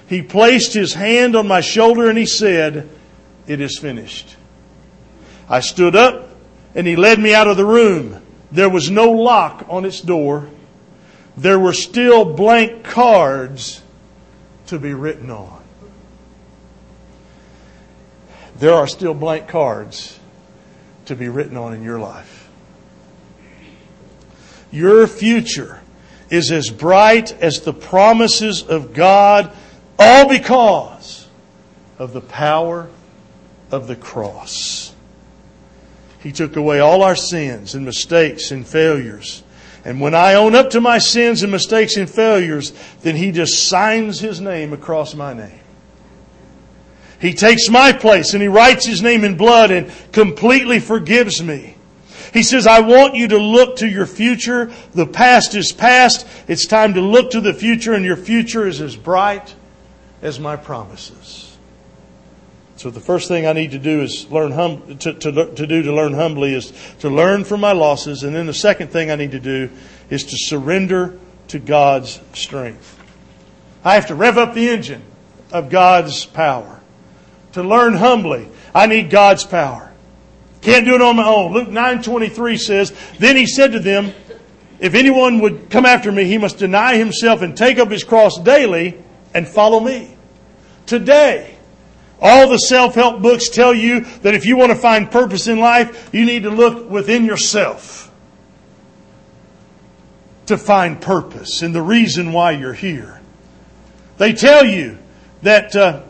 He 0.07 0.21
placed 0.21 0.73
his 0.73 0.93
hand 0.93 1.35
on 1.35 1.47
my 1.47 1.61
shoulder 1.61 2.09
and 2.09 2.17
he 2.17 2.25
said, 2.25 2.89
It 3.47 3.61
is 3.61 3.79
finished. 3.79 4.35
I 5.49 5.61
stood 5.61 5.95
up 5.95 6.29
and 6.75 6.85
he 6.85 6.95
led 6.95 7.19
me 7.19 7.33
out 7.33 7.47
of 7.47 7.57
the 7.57 7.65
room. 7.65 8.21
There 8.51 8.69
was 8.69 8.91
no 8.91 9.11
lock 9.11 9.65
on 9.69 9.85
its 9.85 10.01
door. 10.01 10.49
There 11.35 11.59
were 11.59 11.73
still 11.73 12.25
blank 12.25 12.83
cards 12.83 13.81
to 14.67 14.77
be 14.77 14.93
written 14.93 15.31
on. 15.31 15.63
There 18.57 18.73
are 18.73 18.87
still 18.87 19.15
blank 19.15 19.47
cards 19.47 20.19
to 21.05 21.15
be 21.15 21.27
written 21.27 21.57
on 21.57 21.73
in 21.73 21.81
your 21.81 21.99
life. 21.99 22.49
Your 24.71 25.07
future 25.07 25.82
is 26.33 26.51
as 26.51 26.71
bright 26.71 27.31
as 27.41 27.61
the 27.61 27.73
promises 27.73 28.63
of 28.63 28.93
God, 28.93 29.55
all 29.99 30.27
because 30.27 31.27
of 31.99 32.11
the 32.11 32.21
power 32.21 32.89
of 33.71 33.87
the 33.87 33.95
cross. 33.95 34.95
He 36.21 36.31
took 36.31 36.55
away 36.55 36.79
all 36.79 37.03
our 37.03 37.15
sins 37.15 37.75
and 37.75 37.85
mistakes 37.85 38.49
and 38.49 38.65
failures. 38.65 39.43
And 39.85 40.01
when 40.01 40.15
I 40.15 40.33
own 40.33 40.55
up 40.55 40.71
to 40.71 40.81
my 40.81 40.97
sins 40.97 41.43
and 41.43 41.51
mistakes 41.51 41.97
and 41.97 42.09
failures, 42.09 42.73
then 43.01 43.15
He 43.15 43.31
just 43.31 43.67
signs 43.67 44.19
His 44.19 44.41
name 44.41 44.73
across 44.73 45.13
my 45.13 45.33
name. 45.33 45.59
He 47.19 47.33
takes 47.33 47.69
my 47.69 47.93
place 47.93 48.33
and 48.33 48.41
He 48.41 48.47
writes 48.47 48.87
His 48.87 49.03
name 49.03 49.23
in 49.23 49.37
blood 49.37 49.69
and 49.69 49.91
completely 50.11 50.79
forgives 50.79 51.43
me. 51.43 51.75
He 52.33 52.41
says, 52.41 52.65
I 52.65 52.79
want 52.79 53.15
you 53.15 53.27
to 53.29 53.37
look 53.37 53.77
to 53.77 53.87
your 53.87 54.07
future. 54.07 54.71
The 54.93 55.05
past 55.05 55.53
is 55.53 55.71
past. 55.71 56.27
It's 56.47 56.65
time 56.65 56.95
to 56.95 57.01
look 57.01 57.31
to 57.31 57.41
the 57.41 57.53
future, 57.53 57.93
and 57.93 58.03
your 58.03 58.17
future 58.17 58.67
is 58.67 58.81
as 58.81 58.95
bright 58.95 59.53
as 60.23 60.39
my 60.39 60.55
promises. 60.55 61.55
So 62.77 62.89
the 62.89 62.99
first 62.99 63.27
thing 63.27 63.45
I 63.45 63.53
need 63.53 63.71
to 63.71 63.79
do 63.79 64.01
is 64.01 64.29
learn 64.31 64.51
hum, 64.51 64.97
to, 64.97 65.13
to, 65.13 65.31
to 65.53 65.67
do 65.67 65.83
to 65.83 65.93
learn 65.93 66.13
humbly 66.13 66.53
is 66.53 66.73
to 66.99 67.09
learn 67.09 67.45
from 67.45 67.61
my 67.61 67.71
losses. 67.71 68.23
And 68.23 68.35
then 68.35 68.47
the 68.47 68.53
second 68.53 68.89
thing 68.89 69.11
I 69.11 69.15
need 69.15 69.31
to 69.31 69.39
do 69.39 69.69
is 70.09 70.23
to 70.25 70.35
surrender 70.35 71.17
to 71.49 71.59
God's 71.59 72.19
strength. 72.33 72.99
I 73.85 73.93
have 73.95 74.07
to 74.07 74.15
rev 74.15 74.37
up 74.37 74.53
the 74.53 74.69
engine 74.69 75.03
of 75.51 75.69
God's 75.69 76.25
power. 76.25 76.81
To 77.53 77.63
learn 77.63 77.93
humbly, 77.93 78.49
I 78.73 78.87
need 78.87 79.11
God's 79.11 79.45
power. 79.45 79.92
Can't 80.63 80.85
do 80.85 80.95
it 80.95 81.01
on 81.01 81.17
my 81.17 81.27
own. 81.27 81.53
Luke 81.53 81.69
9:23 81.69 82.57
says, 82.57 82.93
"Then 83.19 83.35
he 83.35 83.45
said 83.45 83.73
to 83.73 83.79
them, 83.79 84.13
if 84.79 84.95
anyone 84.95 85.39
would 85.39 85.69
come 85.69 85.85
after 85.85 86.11
me, 86.11 86.23
he 86.23 86.37
must 86.37 86.57
deny 86.57 86.95
himself 86.95 87.41
and 87.41 87.55
take 87.55 87.79
up 87.79 87.91
his 87.91 88.03
cross 88.03 88.39
daily 88.39 88.95
and 89.33 89.47
follow 89.47 89.79
me." 89.79 90.15
Today, 90.85 91.51
all 92.21 92.47
the 92.47 92.57
self-help 92.57 93.21
books 93.21 93.49
tell 93.49 93.73
you 93.73 94.01
that 94.21 94.33
if 94.33 94.45
you 94.45 94.55
want 94.55 94.71
to 94.71 94.77
find 94.77 95.11
purpose 95.11 95.47
in 95.47 95.59
life, 95.59 96.09
you 96.13 96.23
need 96.23 96.43
to 96.43 96.49
look 96.49 96.89
within 96.89 97.25
yourself 97.25 98.09
to 100.45 100.57
find 100.57 101.01
purpose 101.01 101.61
and 101.61 101.75
the 101.75 101.81
reason 101.81 102.31
why 102.31 102.51
you're 102.51 102.73
here. 102.73 103.19
They 104.17 104.33
tell 104.33 104.65
you 104.65 104.97
that 105.41 105.75
uh, 105.75 106.03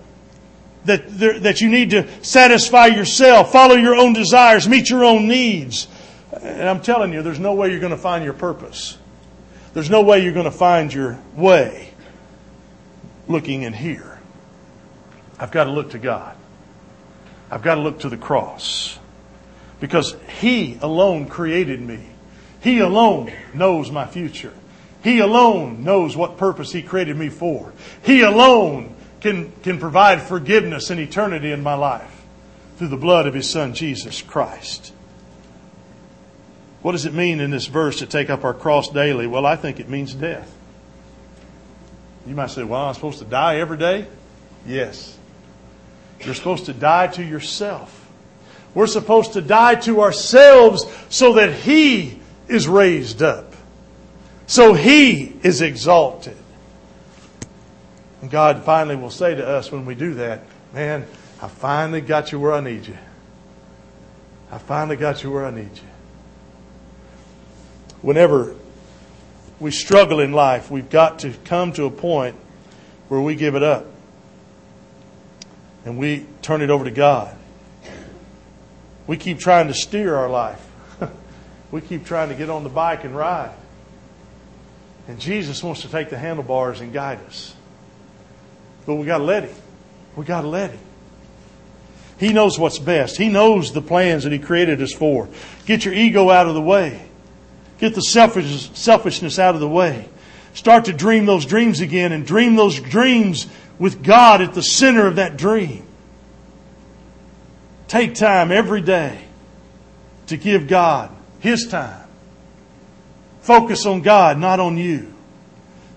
that, 0.86 1.08
that 1.44 1.62
you 1.62 1.70
need 1.70 1.92
to 1.92 2.08
satisfy 2.24 2.88
yourself, 2.88 3.52
follow 3.52 3.76
your 3.76 3.96
own 3.96 4.14
desires, 4.14 4.68
meet 4.68 4.90
your 4.90 5.04
own 5.04 5.28
needs. 5.28 5.88
And 6.42 6.68
I'm 6.68 6.82
telling 6.82 7.14
you, 7.14 7.22
there's 7.22 7.40
no 7.40 7.54
way 7.54 7.70
you're 7.70 7.80
going 7.80 7.92
to 7.92 7.98
find 7.98 8.24
your 8.24 8.34
purpose. 8.34 8.98
There's 9.74 9.90
no 9.90 10.02
way 10.02 10.24
you're 10.24 10.34
going 10.34 10.46
to 10.46 10.52
find 10.52 10.94
your 10.94 11.20
way 11.36 11.90
looking 13.28 13.64
in 13.64 13.74
here. 13.74 14.20
I've 15.40 15.52
got 15.52 15.66
to 15.66 15.72
look 15.72 15.92
to 15.92 16.00
God. 16.00 16.36
I've 17.50 17.62
got 17.62 17.76
to 17.76 17.82
look 17.82 18.00
to 18.00 18.10
the 18.10 18.18
cross. 18.18 18.98
Because 19.80 20.16
He 20.40 20.78
alone 20.82 21.28
created 21.28 21.82
me. 21.82 22.00
He 22.62 22.80
alone 22.80 23.32
knows 23.54 23.92
my 23.92 24.06
future. 24.06 24.54
He 25.04 25.20
alone 25.20 25.84
knows 25.84 26.16
what 26.16 26.38
purpose 26.38 26.72
He 26.72 26.82
created 26.82 27.18
me 27.18 27.30
for. 27.30 27.74
He 28.04 28.22
alone 28.22 28.93
can, 29.24 29.54
can 29.64 29.80
provide 29.80 30.22
forgiveness 30.22 30.90
and 30.90 31.00
eternity 31.00 31.52
in 31.52 31.64
my 31.64 31.74
life 31.74 32.22
through 32.78 32.90
the 32.90 32.98
blood 32.98 33.26
of 33.26 33.34
His 33.34 33.50
Son, 33.50 33.74
Jesus 33.74 34.22
Christ. 34.22 34.94
What 36.82 36.92
does 36.92 37.06
it 37.06 37.14
mean 37.14 37.40
in 37.40 37.50
this 37.50 37.68
verse 37.68 38.00
to 38.00 38.06
take 38.06 38.30
up 38.30 38.44
our 38.44 38.54
cross 38.54 38.90
daily? 38.90 39.26
Well, 39.26 39.46
I 39.46 39.56
think 39.56 39.80
it 39.80 39.88
means 39.88 40.14
death. 40.14 40.54
You 42.28 42.36
might 42.36 42.50
say, 42.50 42.64
well, 42.64 42.82
I'm 42.82 42.94
supposed 42.94 43.20
to 43.20 43.26
die 43.26 43.58
every 43.60 43.78
day? 43.78 44.08
Yes. 44.68 45.18
You're 46.20 46.36
supposed 46.36 46.66
to 46.66 46.74
die 46.74 47.08
to 47.08 47.24
yourself. 47.24 48.02
We're 48.74 48.88
supposed 48.88 49.34
to 49.34 49.42
die 49.42 49.76
to 49.76 50.02
ourselves 50.02 50.86
so 51.08 51.34
that 51.34 51.54
He 51.54 52.20
is 52.50 52.68
raised 52.68 53.24
up. 53.24 53.54
So 54.48 54.74
He 54.74 55.34
is 55.44 55.62
exalted. 55.62 56.36
And 58.24 58.32
God 58.32 58.64
finally 58.64 58.96
will 58.96 59.10
say 59.10 59.36
to 59.36 59.46
us 59.46 59.70
when 59.70 59.86
we 59.86 59.96
do 59.96 60.14
that, 60.14 60.44
man, 60.74 61.06
I 61.42 61.50
finally 61.50 62.00
got 62.00 62.32
you 62.32 62.40
where 62.40 62.54
I 62.54 62.62
need 62.62 62.88
you. 62.88 62.98
I 64.50 64.60
finally 64.60 64.96
got 64.96 65.24
you 65.24 65.30
where 65.30 65.46
I 65.46 65.52
need 65.52 65.76
you. 65.76 65.84
Whenever 68.02 68.56
we 69.60 69.72
struggle 69.72 70.22
in 70.22 70.32
life, 70.32 70.72
we've 70.72 70.90
got 70.90 71.20
to 71.20 71.34
come 71.44 71.74
to 71.74 71.84
a 71.84 71.92
point 71.92 72.38
where 73.10 73.20
we 73.20 73.36
give 73.36 73.56
it 73.56 73.64
up 73.64 73.88
and 75.84 75.98
we 75.98 76.26
turn 76.42 76.62
it 76.62 76.70
over 76.70 76.86
to 76.86 76.92
God. 76.92 77.36
We 79.06 79.18
keep 79.18 79.40
trying 79.40 79.68
to 79.68 79.74
steer 79.74 80.16
our 80.16 80.30
life. 80.30 80.66
we 81.72 81.82
keep 81.82 82.06
trying 82.06 82.30
to 82.30 82.36
get 82.36 82.50
on 82.50 82.64
the 82.64 82.70
bike 82.70 83.04
and 83.04 83.14
ride. 83.14 83.54
And 85.10 85.20
Jesus 85.20 85.62
wants 85.62 85.82
to 85.82 85.90
take 85.90 86.10
the 86.10 86.18
handlebars 86.18 86.80
and 86.80 86.94
guide 86.94 87.20
us. 87.28 87.54
But 88.86 88.96
we 88.96 89.06
got 89.06 89.20
to 89.20 89.24
let 89.24 89.44
Him. 89.44 89.56
We 90.16 90.26
got 90.26 90.42
to 90.42 90.48
let 90.48 90.72
Him. 90.72 90.80
He 92.18 92.32
knows 92.32 92.60
what's 92.60 92.80
best. 92.80 93.18
He 93.18 93.30
knows 93.30 93.74
the 93.74 93.82
plans 93.82 94.24
that 94.24 94.32
He 94.32 94.40
created 94.40 94.82
us 94.82 94.94
for. 94.94 95.28
Get 95.66 95.86
your 95.86 95.94
ego 95.94 96.30
out 96.30 96.48
of 96.48 96.54
the 96.54 96.62
way. 96.62 97.02
Get 97.80 97.96
the 97.96 98.02
selfish, 98.02 98.72
selfishness 98.72 99.40
out 99.40 99.56
of 99.56 99.62
the 99.62 99.70
way. 99.70 100.08
Start 100.54 100.86
to 100.86 100.94
dream 100.94 101.26
those 101.26 101.46
dreams 101.46 101.80
again 101.80 102.12
and 102.12 102.26
dream 102.26 102.56
those 102.56 102.80
dreams 102.80 103.48
with 103.80 104.04
God 104.04 104.42
at 104.42 104.54
the 104.54 104.62
center 104.62 105.08
of 105.08 105.16
that 105.16 105.36
dream. 105.36 105.86
Take 107.88 108.16
time 108.16 108.52
every 108.52 108.82
day 108.82 109.26
to 110.28 110.38
give 110.38 110.68
God 110.68 111.10
His 111.40 111.68
time. 111.68 112.08
Focus 113.42 113.86
on 113.86 114.02
God, 114.02 114.38
not 114.38 114.60
on 114.60 114.78
you. 114.78 115.14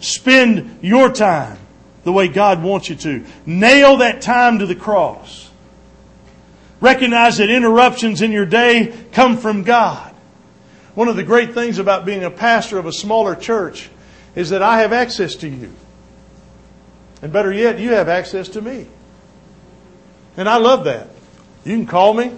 Spend 0.01 0.81
your 0.83 1.13
time 1.13 1.59
the 2.07 2.13
way 2.13 2.29
God 2.29 2.63
wants 2.63 2.89
you 2.89 2.95
to. 2.95 3.25
Nail 3.47 3.97
that 3.97 4.23
time 4.23 4.61
to 4.61 4.67
the 4.67 4.77
cross. 4.77 5.51
Recognize 6.81 7.39
that 7.39 7.51
interruptions 7.51 8.23
in 8.23 8.31
your 8.31 8.47
day 8.47 8.95
come 9.11 9.39
from 9.39 9.65
God. 9.65 10.15
One 10.95 11.09
of 11.09 11.17
the 11.17 11.25
great 11.25 11.53
things 11.53 11.81
about 11.81 12.07
being 12.07 12.23
a 12.23 12.31
pastor 12.31 12.79
of 12.79 12.87
a 12.87 12.93
smaller 12.93 13.35
church 13.35 13.91
is 14.37 14.51
that 14.51 14.63
I 14.63 14.83
have 14.83 14.93
access 14.93 15.35
to 15.37 15.49
you. 15.49 15.73
And 17.23 17.33
better 17.33 17.53
yet, 17.53 17.81
you 17.81 17.95
have 17.95 18.09
access 18.09 18.51
to 18.51 18.63
me. 18.63 18.87
And 20.37 20.49
I 20.49 20.59
love 20.59 20.85
that. 20.85 21.09
You 21.65 21.75
can 21.75 21.87
call 21.87 22.15
me. 22.15 22.31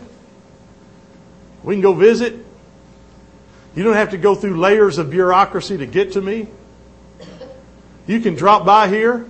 We 1.62 1.74
can 1.74 1.83
go 1.83 1.92
visit. 1.92 2.37
You 3.74 3.85
don't 3.85 3.96
have 3.96 4.12
to 4.12 4.18
go 4.18 4.35
through 4.35 4.59
layers 4.59 4.96
of 4.96 5.11
bureaucracy 5.11 5.76
to 5.76 5.85
get 5.85 6.12
to 6.12 6.22
me. 6.22 6.48
You 8.07 8.20
can 8.20 8.35
drop 8.35 8.64
by 8.64 8.88
here. 8.88 9.28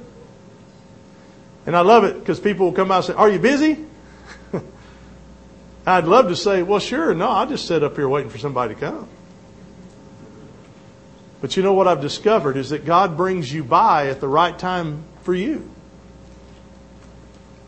And 1.68 1.76
I 1.76 1.82
love 1.82 2.04
it 2.04 2.18
because 2.18 2.40
people 2.40 2.64
will 2.64 2.72
come 2.72 2.90
out 2.90 2.96
and 2.96 3.04
say, 3.04 3.12
Are 3.12 3.28
you 3.28 3.38
busy? 3.38 3.84
I'd 5.86 6.06
love 6.06 6.28
to 6.28 6.34
say, 6.34 6.62
Well, 6.62 6.80
sure. 6.80 7.12
No, 7.12 7.28
I 7.28 7.44
just 7.44 7.66
sit 7.66 7.82
up 7.84 7.94
here 7.94 8.08
waiting 8.08 8.30
for 8.30 8.38
somebody 8.38 8.72
to 8.72 8.80
come. 8.80 9.06
But 11.42 11.58
you 11.58 11.62
know 11.62 11.74
what 11.74 11.86
I've 11.86 12.00
discovered 12.00 12.56
is 12.56 12.70
that 12.70 12.86
God 12.86 13.18
brings 13.18 13.52
you 13.52 13.64
by 13.64 14.06
at 14.06 14.18
the 14.18 14.28
right 14.28 14.58
time 14.58 15.04
for 15.24 15.34
you. 15.34 15.70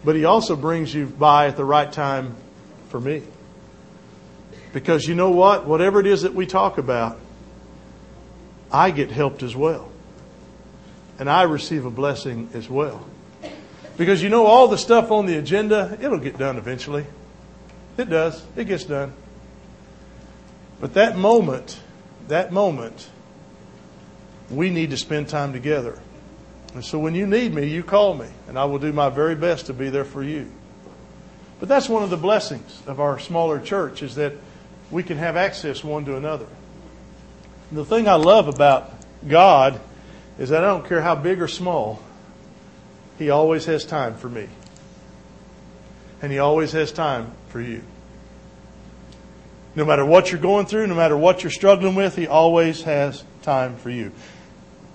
But 0.03 0.17
He 0.17 0.25
also 0.25 0.57
brings 0.57 0.95
you 0.95 1.05
by 1.05 1.49
at 1.49 1.59
the 1.59 1.65
right 1.67 1.93
time 1.93 2.37
for 2.89 2.99
me. 2.99 3.23
Because 4.73 5.07
you 5.07 5.15
know 5.15 5.33
what? 5.33 5.67
Whatever 5.67 6.01
it 6.01 6.07
is 6.07 6.23
that 6.23 6.33
we 6.33 6.47
talk 6.47 6.79
about, 6.79 7.21
I 8.73 8.93
get 8.93 9.11
helped 9.11 9.43
as 9.43 9.55
well. 9.55 9.93
And 11.19 11.29
I 11.29 11.43
receive 11.43 11.85
a 11.85 11.91
blessing 11.91 12.49
as 12.55 12.67
well. 12.67 13.07
Because 14.01 14.23
you 14.23 14.31
know, 14.31 14.47
all 14.47 14.67
the 14.67 14.79
stuff 14.79 15.11
on 15.11 15.27
the 15.27 15.37
agenda, 15.37 15.99
it'll 16.01 16.17
get 16.17 16.39
done 16.39 16.57
eventually. 16.57 17.05
It 17.99 18.09
does. 18.09 18.43
It 18.57 18.65
gets 18.65 18.85
done. 18.85 19.13
But 20.81 20.95
that 20.95 21.19
moment, 21.19 21.79
that 22.29 22.51
moment, 22.51 23.11
we 24.49 24.71
need 24.71 24.89
to 24.89 24.97
spend 24.97 25.29
time 25.29 25.53
together. 25.53 26.01
And 26.73 26.83
so 26.83 26.99
when 26.99 27.15
you 27.15 27.27
need 27.27 27.53
me, 27.53 27.67
you 27.67 27.83
call 27.83 28.15
me, 28.15 28.29
and 28.49 28.59
I 28.59 28.65
will 28.65 28.79
do 28.79 28.91
my 28.91 29.11
very 29.11 29.35
best 29.35 29.67
to 29.67 29.75
be 29.75 29.91
there 29.91 30.07
for 30.07 30.23
you. 30.23 30.51
But 31.59 31.69
that's 31.69 31.87
one 31.87 32.03
of 32.03 32.09
the 32.09 32.17
blessings 32.17 32.83
of 32.87 33.01
our 33.01 33.19
smaller 33.19 33.61
church 33.61 34.03
is 34.03 34.15
that 34.15 34.33
we 34.91 35.03
can 35.03 35.19
have 35.19 35.37
access 35.37 35.85
one 35.85 36.07
to 36.07 36.17
another. 36.17 36.47
And 37.69 37.79
the 37.79 37.85
thing 37.85 38.09
I 38.09 38.15
love 38.15 38.49
about 38.49 38.95
God 39.29 39.79
is 40.39 40.49
that 40.49 40.65
I 40.65 40.69
don't 40.69 40.89
care 40.89 41.03
how 41.03 41.17
big 41.17 41.43
or 41.43 41.49
small, 41.49 42.01
He 43.21 43.29
always 43.29 43.67
has 43.67 43.85
time 43.85 44.15
for 44.15 44.31
me. 44.31 44.49
And 46.23 46.33
He 46.33 46.39
always 46.39 46.73
has 46.73 46.91
time 46.91 47.31
for 47.51 47.61
you. 47.61 47.83
No 49.75 49.85
matter 49.85 50.07
what 50.07 50.33
you're 50.33 50.41
going 50.41 50.65
through, 50.65 50.87
no 50.87 50.95
matter 50.95 51.19
what 51.19 51.45
you're 51.45 51.51
struggling 51.51 51.95
with, 51.95 52.17
He 52.17 52.27
always 52.27 52.83
has 52.85 53.23
time 53.43 53.77
for 53.77 53.91
you. 53.91 54.11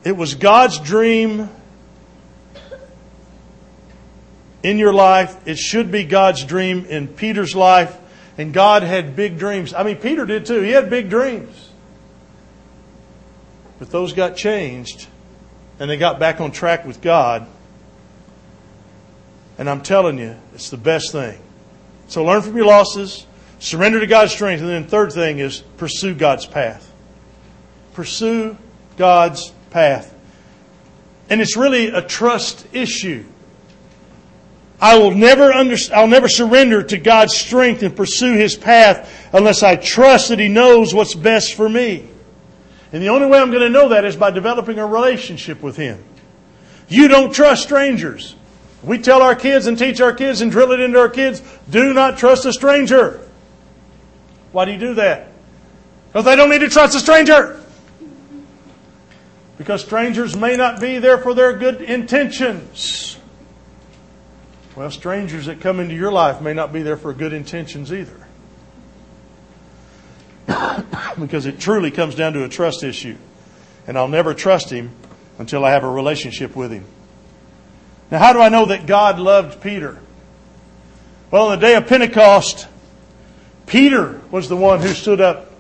It 0.04 0.18
was 0.18 0.34
God's 0.34 0.80
dream 0.80 1.50
in 4.64 4.80
your 4.80 4.92
life. 4.94 5.48
It 5.48 5.60
should 5.60 5.92
be 5.92 6.04
God's 6.04 6.44
dream 6.44 6.86
in 6.86 7.08
Peter's 7.08 7.56
life. 7.56 7.96
And 8.40 8.56
God 8.56 8.82
had 8.82 9.16
big 9.16 9.38
dreams. 9.38 9.72
I 9.72 9.84
mean, 9.84 9.98
Peter 9.98 10.26
did 10.26 10.48
too. 10.48 10.62
He 10.62 10.72
had 10.72 10.90
big 10.90 11.12
dreams. 11.12 11.70
But 13.78 13.92
those 13.92 14.14
got 14.14 14.36
changed 14.36 15.06
and 15.80 15.88
they 15.88 15.98
got 15.98 16.18
back 16.18 16.42
on 16.42 16.52
track 16.52 16.88
with 16.88 17.02
God. 17.02 17.50
And 19.58 19.70
I'm 19.70 19.82
telling 19.82 20.18
you, 20.18 20.36
it's 20.54 20.70
the 20.70 20.78
best 20.78 21.12
thing. 21.12 21.40
So 22.08 22.24
learn 22.24 22.42
from 22.42 22.56
your 22.56 22.66
losses, 22.66 23.26
surrender 23.60 24.00
to 24.00 24.08
God's 24.08 24.34
strength, 24.34 24.62
and 24.62 24.70
then 24.70 24.86
third 24.86 25.12
thing 25.12 25.40
is 25.40 25.60
pursue 25.78 26.14
God's 26.14 26.46
path. 26.46 26.92
Pursue 27.94 28.58
God's 28.98 29.52
path. 29.70 30.14
And 31.30 31.42
it's 31.42 31.58
really 31.58 31.88
a 31.88 32.02
trust 32.02 32.68
issue. 32.74 33.26
I 34.80 34.98
will 34.98 35.12
never 35.12 35.52
under, 35.52 35.76
I'll 35.94 36.08
never 36.08 36.28
surrender 36.28 36.84
to 36.84 36.98
God's 36.98 37.36
strength 37.36 37.82
and 37.82 37.96
pursue 37.96 38.34
His 38.34 38.56
path 38.56 39.30
unless 39.34 39.64
I 39.64 39.78
trust 39.78 40.30
that 40.30 40.40
He 40.40 40.50
knows 40.50 40.94
what's 40.94 41.16
best 41.16 41.54
for 41.54 41.68
me. 41.68 42.08
And 42.92 43.02
the 43.02 43.10
only 43.10 43.28
way 43.28 43.40
I'm 43.40 43.50
going 43.50 43.64
to 43.64 43.70
know 43.70 43.90
that 43.90 44.06
is 44.06 44.16
by 44.16 44.32
developing 44.32 44.78
a 44.78 44.86
relationship 44.86 45.64
with 45.64 45.78
Him. 45.78 46.04
You 46.88 47.08
don't 47.08 47.34
trust 47.34 47.64
strangers. 47.64 48.36
We 48.86 49.00
tell 49.00 49.22
our 49.22 49.36
kids 49.36 49.66
and 49.66 49.78
teach 49.78 50.00
our 50.00 50.14
kids 50.14 50.42
and 50.42 50.52
drill 50.52 50.72
it 50.72 50.80
into 50.80 51.00
our 51.00 51.10
kids, 51.10 51.42
do 51.70 51.94
not 51.94 52.18
trust 52.18 52.46
a 52.46 52.54
stranger. 52.54 53.20
Why 54.52 54.66
do 54.66 54.72
you 54.72 54.78
do 54.78 54.94
that? 54.96 55.30
Because 56.08 56.26
they 56.26 56.36
don't 56.36 56.50
need 56.50 56.60
to 56.60 56.70
trust 56.70 56.96
a 56.96 57.00
stranger. 57.00 57.62
Because 59.58 59.82
strangers 59.82 60.36
may 60.36 60.56
not 60.56 60.80
be 60.80 61.00
there 61.00 61.18
for 61.18 61.34
their 61.34 61.54
good 61.54 61.82
intentions. 61.82 63.18
Well, 64.76 64.92
strangers 64.92 65.46
that 65.48 65.62
come 65.62 65.80
into 65.80 65.96
your 65.96 66.12
life 66.12 66.42
may 66.42 66.54
not 66.54 66.72
be 66.72 66.84
there 66.84 66.98
for 66.98 67.14
good 67.14 67.34
intentions 67.34 67.92
either. 67.92 68.28
because 71.20 71.46
it 71.46 71.60
truly 71.60 71.92
comes 71.92 72.16
down 72.16 72.34
to 72.34 72.44
a 72.44 72.50
trust 72.50 72.84
issue. 72.84 73.16
And 73.88 73.98
I'll 73.98 74.08
never 74.08 74.34
trust 74.34 74.70
him 74.70 74.92
until 75.40 75.66
I 75.66 75.72
have 75.72 75.84
a 75.84 75.90
relationship 75.90 76.56
with 76.56 76.72
him. 76.72 76.86
Now, 78.12 78.20
how 78.20 78.34
do 78.34 78.40
I 78.40 78.50
know 78.50 78.66
that 78.66 78.86
God 78.86 79.20
loved 79.20 79.62
Peter? 79.62 80.00
Well, 81.32 81.48
on 81.48 81.60
the 81.60 81.66
day 81.66 81.76
of 81.76 81.88
Pentecost, 81.88 82.68
Peter 83.66 84.22
was 84.32 84.48
the 84.48 84.56
one 84.56 84.80
who 84.80 84.90
stood 84.90 85.22
up 85.22 85.52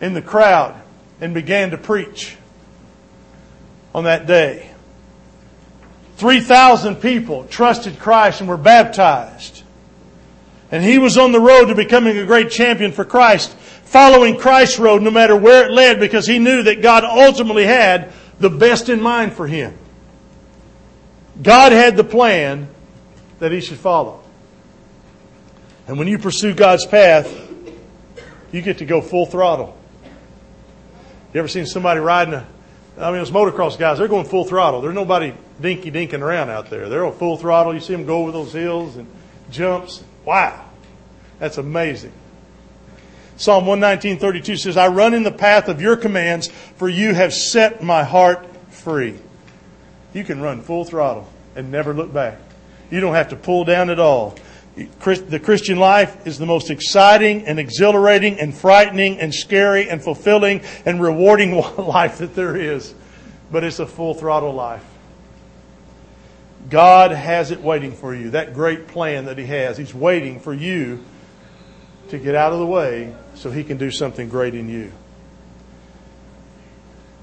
in 0.00 0.14
the 0.14 0.22
crowd 0.22 0.80
and 1.20 1.34
began 1.34 1.70
to 1.70 1.78
preach 1.78 2.36
on 3.94 4.04
that 4.04 4.26
day. 4.26 4.70
3,000 6.18 6.96
people 6.96 7.44
trusted 7.44 7.98
Christ 7.98 8.40
and 8.40 8.48
were 8.48 8.56
baptized. 8.56 9.62
And 10.70 10.84
he 10.84 10.98
was 10.98 11.16
on 11.16 11.32
the 11.32 11.40
road 11.40 11.66
to 11.66 11.74
becoming 11.74 12.18
a 12.18 12.26
great 12.26 12.50
champion 12.50 12.92
for 12.92 13.04
Christ, 13.04 13.50
following 13.50 14.36
Christ's 14.36 14.78
road 14.78 15.02
no 15.02 15.10
matter 15.10 15.34
where 15.34 15.66
it 15.66 15.72
led 15.72 15.98
because 15.98 16.26
he 16.26 16.38
knew 16.38 16.64
that 16.64 16.82
God 16.82 17.04
ultimately 17.04 17.64
had 17.64 18.12
the 18.38 18.50
best 18.50 18.88
in 18.88 19.00
mind 19.00 19.32
for 19.32 19.46
him. 19.46 19.76
God 21.40 21.72
had 21.72 21.96
the 21.96 22.04
plan 22.04 22.68
that 23.38 23.52
he 23.52 23.60
should 23.60 23.78
follow. 23.78 24.22
And 25.86 25.98
when 25.98 26.08
you 26.08 26.18
pursue 26.18 26.54
God's 26.54 26.84
path, 26.86 27.32
you 28.52 28.62
get 28.62 28.78
to 28.78 28.84
go 28.84 29.00
full 29.00 29.26
throttle. 29.26 29.76
You 31.32 31.40
ever 31.40 31.48
seen 31.48 31.66
somebody 31.66 32.00
riding 32.00 32.34
a, 32.34 32.46
I 32.98 33.10
mean, 33.10 33.20
those 33.20 33.30
motocross 33.30 33.78
guys, 33.78 33.98
they're 33.98 34.08
going 34.08 34.26
full 34.26 34.44
throttle. 34.44 34.80
There's 34.80 34.94
nobody 34.94 35.32
dinky 35.60 35.90
dinking 35.90 36.20
around 36.20 36.50
out 36.50 36.70
there. 36.70 36.88
They're 36.88 37.06
on 37.06 37.14
full 37.14 37.36
throttle. 37.36 37.74
You 37.74 37.80
see 37.80 37.94
them 37.94 38.06
go 38.06 38.22
over 38.22 38.32
those 38.32 38.52
hills 38.52 38.96
and 38.96 39.06
jumps. 39.50 40.02
Wow. 40.24 40.64
That's 41.38 41.58
amazing. 41.58 42.12
Psalm 43.36 43.64
119.32 43.64 44.58
says, 44.58 44.76
I 44.76 44.88
run 44.88 45.14
in 45.14 45.22
the 45.22 45.30
path 45.30 45.68
of 45.68 45.80
your 45.80 45.96
commands, 45.96 46.48
for 46.48 46.88
you 46.88 47.14
have 47.14 47.32
set 47.32 47.82
my 47.82 48.02
heart 48.02 48.44
free. 48.70 49.16
You 50.12 50.24
can 50.24 50.40
run 50.40 50.62
full 50.62 50.84
throttle 50.84 51.28
and 51.54 51.70
never 51.70 51.94
look 51.94 52.12
back. 52.12 52.38
You 52.90 53.00
don't 53.00 53.14
have 53.14 53.28
to 53.30 53.36
pull 53.36 53.64
down 53.64 53.90
at 53.90 53.98
all. 53.98 54.36
The 54.76 55.40
Christian 55.42 55.78
life 55.78 56.26
is 56.26 56.38
the 56.38 56.46
most 56.46 56.70
exciting 56.70 57.46
and 57.46 57.58
exhilarating 57.58 58.38
and 58.38 58.54
frightening 58.54 59.18
and 59.18 59.34
scary 59.34 59.90
and 59.90 60.02
fulfilling 60.02 60.62
and 60.86 61.02
rewarding 61.02 61.52
life 61.78 62.18
that 62.18 62.34
there 62.34 62.56
is. 62.56 62.94
But 63.50 63.64
it's 63.64 63.80
a 63.80 63.86
full 63.86 64.14
throttle 64.14 64.52
life. 64.52 64.84
God 66.70 67.10
has 67.10 67.50
it 67.50 67.60
waiting 67.60 67.92
for 67.92 68.14
you. 68.14 68.30
That 68.30 68.54
great 68.54 68.88
plan 68.88 69.24
that 69.24 69.38
He 69.38 69.46
has. 69.46 69.76
He's 69.76 69.94
waiting 69.94 70.38
for 70.38 70.54
you 70.54 71.04
to 72.10 72.18
get 72.18 72.34
out 72.34 72.52
of 72.52 72.58
the 72.58 72.66
way 72.66 73.14
so 73.34 73.50
He 73.50 73.64
can 73.64 73.78
do 73.78 73.90
something 73.90 74.28
great 74.28 74.54
in 74.54 74.68
you. 74.68 74.92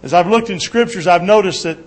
As 0.04 0.13
I've 0.13 0.28
looked 0.28 0.50
in 0.50 0.60
scriptures, 0.60 1.08
I've 1.08 1.24
noticed 1.24 1.63
that 1.63 1.78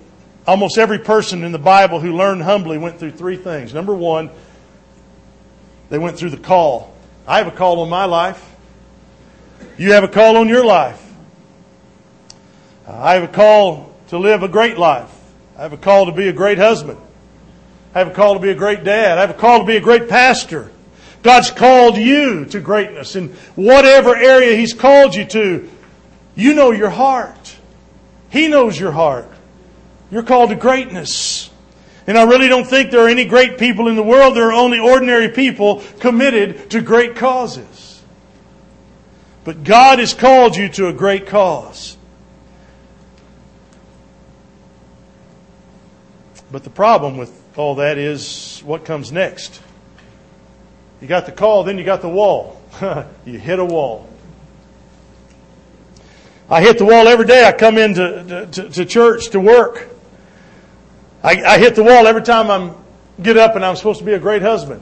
almost 0.48 0.78
every 0.78 0.98
person 0.98 1.44
in 1.44 1.52
the 1.52 1.58
Bible 1.58 2.00
who 2.00 2.16
learned 2.16 2.42
humbly 2.42 2.78
went 2.78 2.98
through 2.98 3.10
three 3.10 3.36
things. 3.36 3.74
Number 3.74 3.94
one, 3.94 4.30
they 5.90 5.98
went 5.98 6.18
through 6.18 6.30
the 6.30 6.38
call. 6.38 6.96
I 7.26 7.36
have 7.36 7.46
a 7.46 7.52
call 7.52 7.80
on 7.80 7.90
my 7.90 8.06
life. 8.06 8.42
You 9.76 9.92
have 9.92 10.04
a 10.04 10.08
call 10.08 10.38
on 10.38 10.48
your 10.48 10.64
life. 10.64 11.04
I 12.86 13.14
have 13.14 13.24
a 13.24 13.28
call 13.28 13.94
to 14.08 14.16
live 14.16 14.42
a 14.42 14.48
great 14.48 14.78
life. 14.78 15.14
I 15.56 15.62
have 15.62 15.74
a 15.74 15.76
call 15.76 16.06
to 16.06 16.12
be 16.12 16.28
a 16.28 16.32
great 16.32 16.56
husband. 16.56 16.98
I 17.94 17.98
have 17.98 18.08
a 18.08 18.14
call 18.14 18.32
to 18.32 18.40
be 18.40 18.48
a 18.48 18.54
great 18.54 18.84
dad. 18.84 19.18
I 19.18 19.20
have 19.20 19.30
a 19.30 19.34
call 19.34 19.60
to 19.60 19.66
be 19.66 19.76
a 19.76 19.80
great 19.80 20.08
pastor. 20.08 20.72
God's 21.22 21.50
called 21.50 21.98
you 21.98 22.46
to 22.46 22.60
greatness 22.60 23.16
in 23.16 23.28
whatever 23.54 24.16
area 24.16 24.56
He's 24.56 24.72
called 24.72 25.14
you 25.14 25.26
to. 25.26 25.68
You 26.36 26.54
know 26.54 26.70
your 26.70 26.90
heart. 26.90 27.56
He 28.30 28.48
knows 28.48 28.80
your 28.80 28.92
heart. 28.92 29.28
You're 30.10 30.22
called 30.22 30.50
to 30.50 30.56
greatness. 30.56 31.50
And 32.06 32.16
I 32.16 32.22
really 32.22 32.48
don't 32.48 32.66
think 32.66 32.90
there 32.90 33.04
are 33.04 33.08
any 33.08 33.26
great 33.26 33.58
people 33.58 33.88
in 33.88 33.96
the 33.96 34.02
world. 34.02 34.34
There 34.34 34.48
are 34.48 34.52
only 34.52 34.78
ordinary 34.78 35.28
people 35.28 35.82
committed 36.00 36.70
to 36.70 36.80
great 36.80 37.16
causes. 37.16 38.02
But 39.44 39.62
God 39.62 39.98
has 39.98 40.14
called 40.14 40.56
you 40.56 40.70
to 40.70 40.88
a 40.88 40.92
great 40.92 41.26
cause. 41.26 41.98
But 46.50 46.64
the 46.64 46.70
problem 46.70 47.18
with 47.18 47.38
all 47.58 47.74
that 47.74 47.98
is 47.98 48.60
what 48.64 48.86
comes 48.86 49.12
next. 49.12 49.60
You 51.02 51.08
got 51.08 51.26
the 51.26 51.32
call, 51.32 51.64
then 51.64 51.76
you 51.76 51.84
got 51.84 52.00
the 52.00 52.08
wall. 52.08 52.60
you 53.26 53.38
hit 53.38 53.58
a 53.58 53.64
wall. 53.64 54.08
I 56.50 56.62
hit 56.62 56.78
the 56.78 56.86
wall 56.86 57.06
every 57.06 57.26
day 57.26 57.44
I 57.44 57.52
come 57.52 57.76
into 57.76 58.48
to, 58.50 58.70
to 58.70 58.84
church 58.86 59.28
to 59.30 59.40
work. 59.40 59.97
I, 61.28 61.54
I 61.56 61.58
hit 61.58 61.74
the 61.74 61.84
wall 61.84 62.06
every 62.06 62.22
time 62.22 62.50
I 62.50 62.72
get 63.22 63.36
up 63.36 63.54
and 63.54 63.62
I'm 63.62 63.76
supposed 63.76 63.98
to 63.98 64.04
be 64.06 64.14
a 64.14 64.18
great 64.18 64.40
husband. 64.40 64.80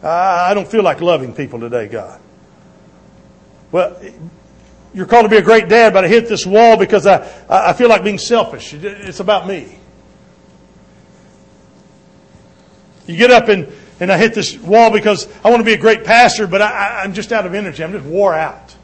I, 0.00 0.50
I 0.50 0.54
don't 0.54 0.68
feel 0.68 0.84
like 0.84 1.00
loving 1.00 1.34
people 1.34 1.58
today, 1.58 1.88
God. 1.88 2.20
Well, 3.72 4.00
you're 4.94 5.06
called 5.06 5.24
to 5.24 5.28
be 5.28 5.38
a 5.38 5.42
great 5.42 5.68
dad, 5.68 5.92
but 5.92 6.04
I 6.04 6.08
hit 6.08 6.28
this 6.28 6.46
wall 6.46 6.76
because 6.76 7.04
I, 7.04 7.28
I 7.48 7.72
feel 7.72 7.88
like 7.88 8.04
being 8.04 8.18
selfish. 8.18 8.72
It's 8.72 9.18
about 9.18 9.48
me. 9.48 9.76
You 13.08 13.16
get 13.16 13.32
up 13.32 13.48
and, 13.48 13.72
and 13.98 14.12
I 14.12 14.18
hit 14.18 14.34
this 14.34 14.56
wall 14.56 14.92
because 14.92 15.26
I 15.44 15.50
want 15.50 15.60
to 15.60 15.64
be 15.64 15.74
a 15.74 15.78
great 15.78 16.04
pastor, 16.04 16.46
but 16.46 16.62
I, 16.62 17.02
I'm 17.02 17.12
just 17.12 17.32
out 17.32 17.44
of 17.44 17.54
energy. 17.54 17.82
I'm 17.82 17.90
just 17.90 18.04
wore 18.04 18.34
out. 18.34 18.76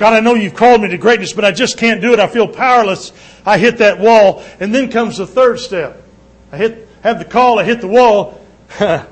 God, 0.00 0.14
I 0.14 0.20
know 0.20 0.34
you've 0.34 0.54
called 0.54 0.80
me 0.80 0.88
to 0.88 0.96
greatness, 0.96 1.34
but 1.34 1.44
I 1.44 1.52
just 1.52 1.76
can't 1.76 2.00
do 2.00 2.14
it. 2.14 2.20
I 2.20 2.26
feel 2.26 2.48
powerless. 2.48 3.12
I 3.44 3.58
hit 3.58 3.76
that 3.78 3.98
wall. 3.98 4.42
And 4.58 4.74
then 4.74 4.90
comes 4.90 5.18
the 5.18 5.26
third 5.26 5.58
step. 5.58 6.02
I 6.50 6.56
hit, 6.56 6.88
have 7.02 7.18
the 7.18 7.26
call, 7.26 7.58
I 7.58 7.64
hit 7.64 7.82
the 7.82 7.86
wall, 7.86 8.40
and 8.80 9.06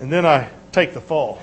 then 0.00 0.26
I 0.26 0.50
take 0.72 0.92
the 0.92 1.00
fall. 1.00 1.40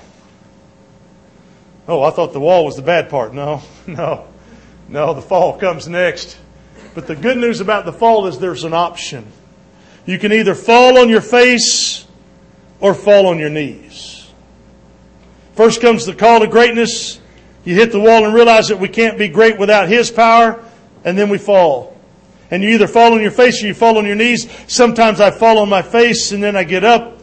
Oh, 1.88 2.02
I 2.02 2.10
thought 2.10 2.34
the 2.34 2.40
wall 2.40 2.66
was 2.66 2.76
the 2.76 2.82
bad 2.82 3.08
part. 3.08 3.32
No, 3.32 3.62
no, 3.86 4.26
no, 4.90 5.14
the 5.14 5.22
fall 5.22 5.58
comes 5.58 5.88
next. 5.88 6.36
But 6.94 7.06
the 7.06 7.16
good 7.16 7.38
news 7.38 7.60
about 7.60 7.86
the 7.86 7.94
fall 7.94 8.26
is 8.26 8.38
there's 8.38 8.64
an 8.64 8.74
option. 8.74 9.26
You 10.04 10.18
can 10.18 10.34
either 10.34 10.54
fall 10.54 10.98
on 10.98 11.08
your 11.08 11.22
face 11.22 12.04
or 12.78 12.92
fall 12.92 13.26
on 13.26 13.38
your 13.38 13.48
knees. 13.48 14.30
First 15.54 15.80
comes 15.80 16.04
the 16.04 16.14
call 16.14 16.40
to 16.40 16.46
greatness. 16.46 17.21
You 17.64 17.74
hit 17.74 17.92
the 17.92 18.00
wall 18.00 18.24
and 18.24 18.34
realize 18.34 18.68
that 18.68 18.78
we 18.78 18.88
can't 18.88 19.18
be 19.18 19.28
great 19.28 19.58
without 19.58 19.88
His 19.88 20.10
power, 20.10 20.62
and 21.04 21.16
then 21.16 21.28
we 21.28 21.38
fall. 21.38 21.96
And 22.50 22.62
you 22.62 22.70
either 22.70 22.86
fall 22.86 23.14
on 23.14 23.22
your 23.22 23.30
face 23.30 23.62
or 23.62 23.66
you 23.66 23.74
fall 23.74 23.96
on 23.96 24.04
your 24.04 24.14
knees. 24.14 24.46
Sometimes 24.66 25.20
I 25.20 25.30
fall 25.30 25.58
on 25.58 25.70
my 25.70 25.80
face 25.80 26.32
and 26.32 26.42
then 26.42 26.54
I 26.54 26.64
get 26.64 26.84
up 26.84 27.18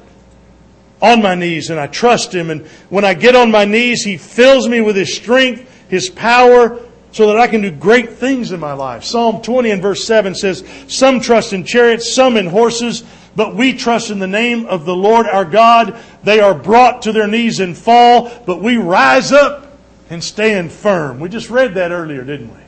on 1.03 1.21
my 1.21 1.35
knees 1.35 1.69
and 1.69 1.79
I 1.79 1.85
trust 1.85 2.33
Him. 2.33 2.49
And 2.49 2.65
when 2.89 3.05
I 3.05 3.13
get 3.13 3.35
on 3.35 3.51
my 3.51 3.63
knees, 3.63 4.03
He 4.03 4.17
fills 4.17 4.67
me 4.67 4.81
with 4.81 4.95
His 4.95 5.15
strength, 5.15 5.69
His 5.87 6.09
power, 6.09 6.79
so 7.11 7.27
that 7.27 7.37
I 7.37 7.47
can 7.47 7.61
do 7.61 7.69
great 7.69 8.13
things 8.13 8.51
in 8.51 8.59
my 8.59 8.73
life. 8.73 9.03
Psalm 9.03 9.43
20 9.43 9.69
and 9.69 9.81
verse 9.83 10.03
7 10.03 10.33
says, 10.33 10.63
Some 10.87 11.19
trust 11.19 11.53
in 11.53 11.63
chariots, 11.63 12.11
some 12.11 12.35
in 12.35 12.47
horses, 12.47 13.03
but 13.35 13.55
we 13.55 13.73
trust 13.73 14.09
in 14.09 14.17
the 14.17 14.27
name 14.27 14.65
of 14.65 14.85
the 14.85 14.95
Lord 14.95 15.27
our 15.27 15.45
God. 15.45 15.95
They 16.23 16.39
are 16.39 16.55
brought 16.55 17.03
to 17.03 17.11
their 17.11 17.27
knees 17.27 17.59
and 17.59 17.77
fall, 17.77 18.31
but 18.47 18.63
we 18.63 18.77
rise 18.77 19.31
up 19.31 19.68
and 20.09 20.23
stand 20.23 20.71
firm. 20.71 21.19
We 21.19 21.29
just 21.29 21.49
read 21.49 21.75
that 21.75 21.91
earlier, 21.91 22.23
didn't 22.23 22.53
we? 22.53 22.61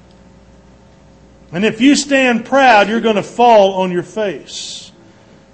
And 1.51 1.65
if 1.65 1.81
you 1.81 1.95
stand 1.95 2.45
proud, 2.45 2.87
you're 2.87 3.01
going 3.01 3.15
to 3.17 3.23
fall 3.23 3.81
on 3.81 3.91
your 3.91 4.03
face. 4.03 4.91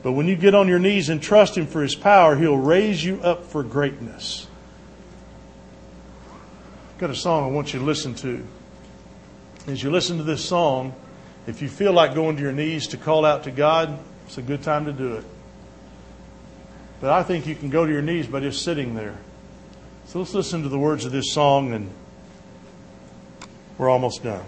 But 0.03 0.11
when 0.11 0.27
you 0.27 0.35
get 0.35 0.53
on 0.53 0.67
your 0.67 0.79
knees 0.79 1.09
and 1.09 1.21
trust 1.21 1.57
Him 1.57 1.65
for 1.65 1.81
His 1.81 1.95
power, 1.95 2.35
He'll 2.35 2.57
raise 2.57 3.03
you 3.03 3.19
up 3.21 3.45
for 3.45 3.63
greatness. 3.63 4.47
I've 6.93 6.99
got 6.99 7.09
a 7.09 7.15
song 7.15 7.45
I 7.45 7.47
want 7.47 7.73
you 7.73 7.79
to 7.79 7.85
listen 7.85 8.13
to. 8.15 8.45
As 9.67 9.81
you 9.81 9.89
listen 9.89 10.17
to 10.17 10.23
this 10.23 10.45
song, 10.45 10.93
if 11.47 11.61
you 11.61 11.69
feel 11.69 11.93
like 11.93 12.13
going 12.13 12.35
to 12.35 12.41
your 12.41 12.51
knees 12.51 12.87
to 12.87 12.97
call 12.97 13.25
out 13.25 13.43
to 13.45 13.51
God, 13.51 13.97
it's 14.25 14.37
a 14.37 14.41
good 14.41 14.61
time 14.61 14.85
to 14.85 14.93
do 14.93 15.15
it. 15.15 15.25
But 16.99 17.11
I 17.11 17.23
think 17.23 17.47
you 17.47 17.55
can 17.55 17.69
go 17.69 17.85
to 17.85 17.91
your 17.91 18.01
knees 18.01 18.27
by 18.27 18.39
just 18.39 18.63
sitting 18.63 18.95
there. 18.95 19.17
So 20.07 20.19
let's 20.19 20.33
listen 20.33 20.63
to 20.63 20.69
the 20.69 20.79
words 20.79 21.03
of 21.03 21.11
this 21.11 21.33
song, 21.33 21.73
and 21.73 21.89
we're 23.77 23.89
almost 23.89 24.23
done. 24.23 24.45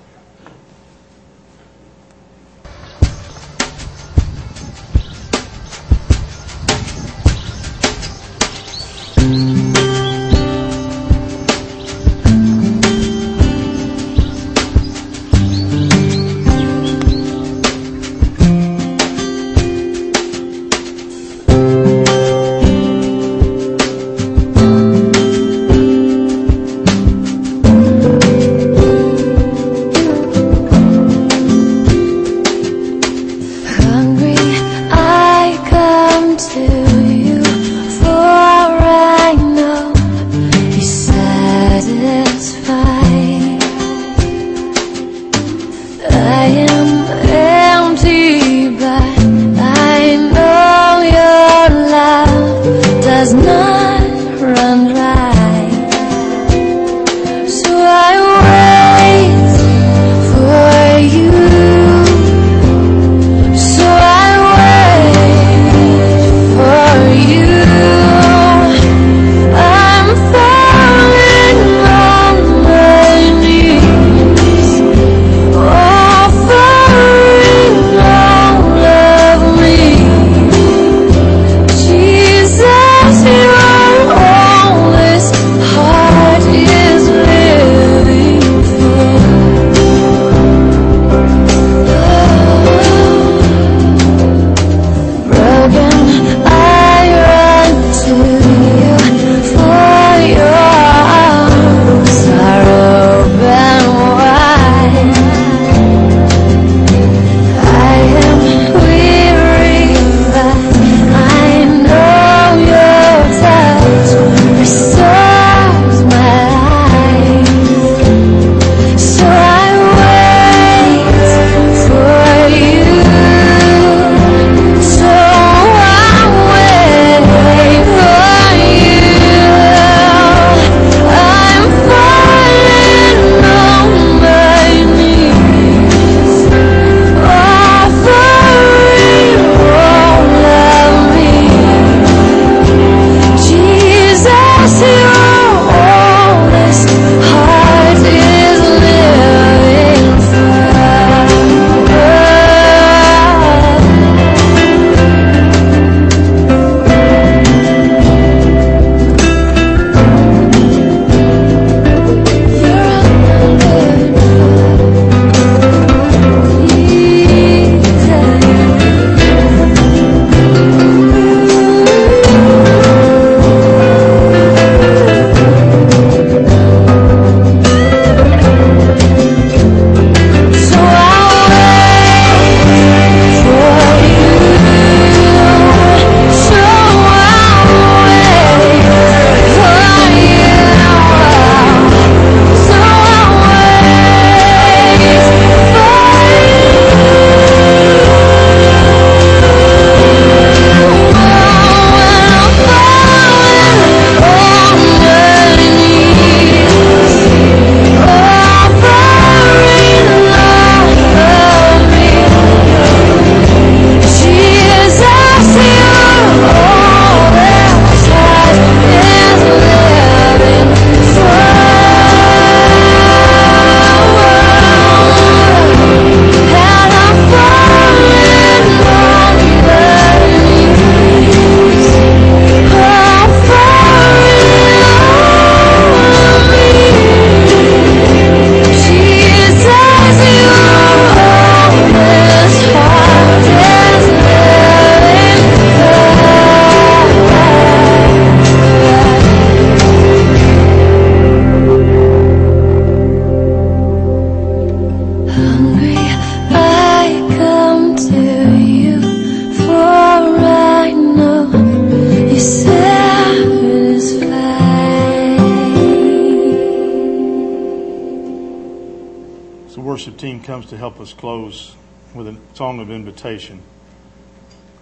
Help 270.79 271.01
us 271.01 271.11
close 271.11 271.75
with 272.13 272.27
a 272.27 272.37
song 272.53 272.79
of 272.79 272.89
invitation, 272.89 273.61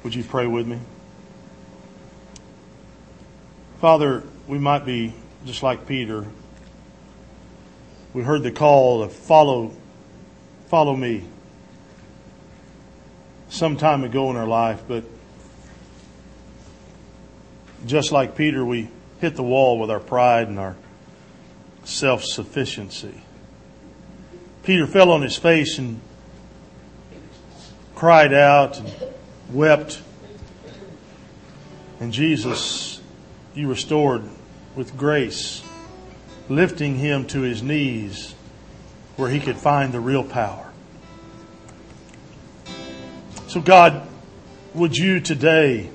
would 0.03 0.13
you 0.13 0.23
pray 0.23 0.45
with 0.45 0.67
me? 0.67 0.79
Father, 3.81 4.23
we 4.47 4.59
might 4.59 4.85
be 4.85 5.13
just 5.43 5.63
like 5.63 5.87
Peter. 5.87 6.27
We 8.13 8.21
heard 8.21 8.43
the 8.43 8.51
call 8.51 9.03
to 9.03 9.09
follow, 9.09 9.73
follow 10.67 10.95
me 10.95 11.25
some 13.49 13.75
time 13.77 14.03
ago 14.03 14.29
in 14.29 14.35
our 14.37 14.47
life, 14.47 14.83
but 14.87 15.03
just 17.87 18.11
like 18.11 18.35
Peter, 18.35 18.63
we 18.63 18.89
hit 19.19 19.35
the 19.35 19.43
wall 19.43 19.79
with 19.79 19.89
our 19.89 19.99
pride 19.99 20.47
and 20.47 20.59
our 20.59 20.75
self 21.85 22.23
sufficiency. 22.23 23.23
Peter 24.67 24.85
fell 24.85 25.11
on 25.11 25.21
his 25.21 25.37
face 25.37 25.77
and 25.77 26.01
cried 27.95 28.33
out 28.33 28.77
and 28.77 28.93
wept. 29.49 30.01
And 32.01 32.11
Jesus, 32.11 32.99
you 33.55 33.69
restored 33.69 34.23
with 34.75 34.97
grace, 34.97 35.63
lifting 36.49 36.97
him 36.97 37.25
to 37.27 37.43
his 37.43 37.63
knees 37.63 38.35
where 39.15 39.29
he 39.29 39.39
could 39.39 39.55
find 39.55 39.93
the 39.93 40.01
real 40.01 40.25
power. 40.25 40.69
So, 43.47 43.61
God, 43.61 44.05
would 44.73 44.97
you 44.97 45.21
today 45.21 45.89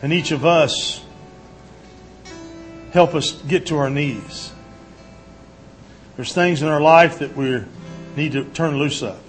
and 0.00 0.12
each 0.12 0.30
of 0.30 0.44
us 0.44 1.04
help 2.92 3.16
us 3.16 3.32
get 3.32 3.66
to 3.66 3.78
our 3.78 3.90
knees? 3.90 4.52
There's 6.16 6.32
things 6.32 6.62
in 6.62 6.68
our 6.68 6.80
life 6.80 7.20
that 7.20 7.36
we 7.36 7.62
need 8.16 8.32
to 8.32 8.44
turn 8.44 8.76
loose 8.76 9.02
of. 9.02 9.20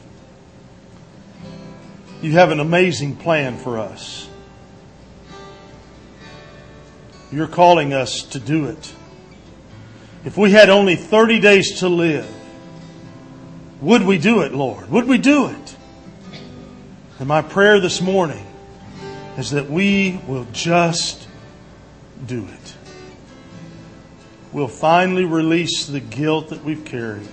You 2.21 2.33
have 2.33 2.51
an 2.51 2.59
amazing 2.59 3.17
plan 3.17 3.57
for 3.57 3.79
us. 3.79 4.29
You're 7.31 7.47
calling 7.47 7.93
us 7.93 8.23
to 8.23 8.39
do 8.39 8.65
it. 8.65 8.93
If 10.25 10.37
we 10.37 10.51
had 10.51 10.69
only 10.69 10.95
30 10.95 11.39
days 11.39 11.79
to 11.79 11.89
live, 11.89 12.29
would 13.81 14.03
we 14.03 14.17
do 14.17 14.41
it, 14.41 14.53
Lord? 14.53 14.89
Would 14.89 15.07
we 15.07 15.17
do 15.17 15.47
it? 15.47 15.75
And 17.19 17.27
my 17.27 17.41
prayer 17.41 17.79
this 17.79 18.01
morning 18.01 18.45
is 19.37 19.51
that 19.51 19.69
we 19.69 20.21
will 20.27 20.47
just 20.51 21.27
do 22.25 22.45
it. 22.45 22.72
We'll 24.53 24.67
finally 24.67 25.25
release 25.25 25.87
the 25.87 25.99
guilt 25.99 26.49
that 26.49 26.63
we've 26.63 26.85
carried. 26.85 27.27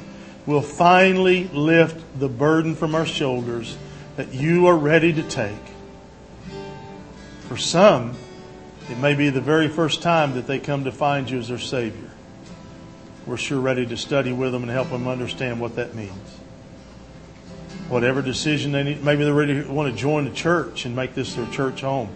We'll 0.47 0.63
finally 0.63 1.45
lift 1.49 2.19
the 2.19 2.29
burden 2.29 2.75
from 2.75 2.95
our 2.95 3.05
shoulders 3.05 3.77
that 4.17 4.33
you 4.33 4.67
are 4.67 4.77
ready 4.77 5.13
to 5.13 5.23
take. 5.23 5.53
For 7.43 7.59
some, 7.59 8.17
it 8.89 8.99
may 8.99 9.15
be 9.15 9.29
the 9.29 9.41
very 9.41 9.69
first 9.69 10.03
time 10.03 10.35
that 10.35 10.47
they 10.47 10.59
come 10.59 10.85
to 10.85 10.93
find 10.93 11.29
you 11.29 11.39
as 11.39 11.49
their 11.49 11.59
Savior. 11.59 12.11
We're 13.27 13.37
sure 13.37 13.61
ready 13.61 13.87
to 13.87 13.97
study 13.97 14.33
with 14.33 14.53
them 14.53 14.63
and 14.63 14.71
help 14.71 14.91
them 14.91 15.07
understand 15.07 15.61
what 15.61 15.77
that 15.77 15.95
means. 15.95 16.39
Whatever 17.89 18.23
decision 18.23 18.73
they 18.73 18.83
need, 18.83 19.05
maybe 19.05 19.25
they're 19.25 19.35
ready 19.35 19.63
to 19.63 19.71
want 19.71 19.93
to 19.93 19.99
join 19.99 20.25
the 20.25 20.31
church 20.31 20.87
and 20.87 20.97
make 20.97 21.15
this 21.15 21.35
their 21.35 21.47
church 21.51 21.83
home. 21.83 22.09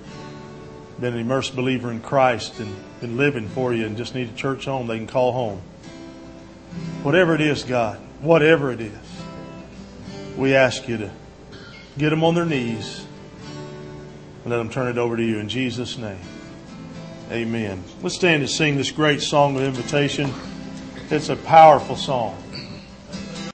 Been 1.00 1.14
an 1.14 1.20
immersed 1.20 1.56
believer 1.56 1.90
in 1.90 2.00
Christ 2.00 2.60
and 2.60 2.74
been 3.00 3.16
living 3.16 3.48
for 3.48 3.74
you 3.74 3.84
and 3.84 3.96
just 3.96 4.14
need 4.14 4.28
a 4.28 4.34
church 4.34 4.66
home 4.66 4.86
they 4.86 4.96
can 4.96 5.06
call 5.06 5.32
home. 5.32 5.60
Whatever 7.02 7.34
it 7.34 7.40
is, 7.40 7.64
God, 7.64 7.98
whatever 8.20 8.70
it 8.70 8.80
is, 8.80 8.92
we 10.36 10.54
ask 10.54 10.88
you 10.88 10.96
to 10.98 11.10
get 11.98 12.10
them 12.10 12.22
on 12.22 12.34
their 12.34 12.46
knees 12.46 13.04
and 14.42 14.50
let 14.50 14.58
them 14.58 14.70
turn 14.70 14.88
it 14.88 14.98
over 14.98 15.16
to 15.16 15.22
you 15.22 15.38
in 15.38 15.48
Jesus' 15.48 15.98
name. 15.98 16.20
Amen. 17.30 17.82
Let's 18.02 18.14
stand 18.14 18.42
and 18.42 18.50
sing 18.50 18.76
this 18.76 18.90
great 18.90 19.20
song 19.22 19.56
of 19.56 19.62
invitation. 19.62 20.32
It's 21.10 21.28
a 21.28 21.36
powerful 21.36 21.96
song. 21.96 22.43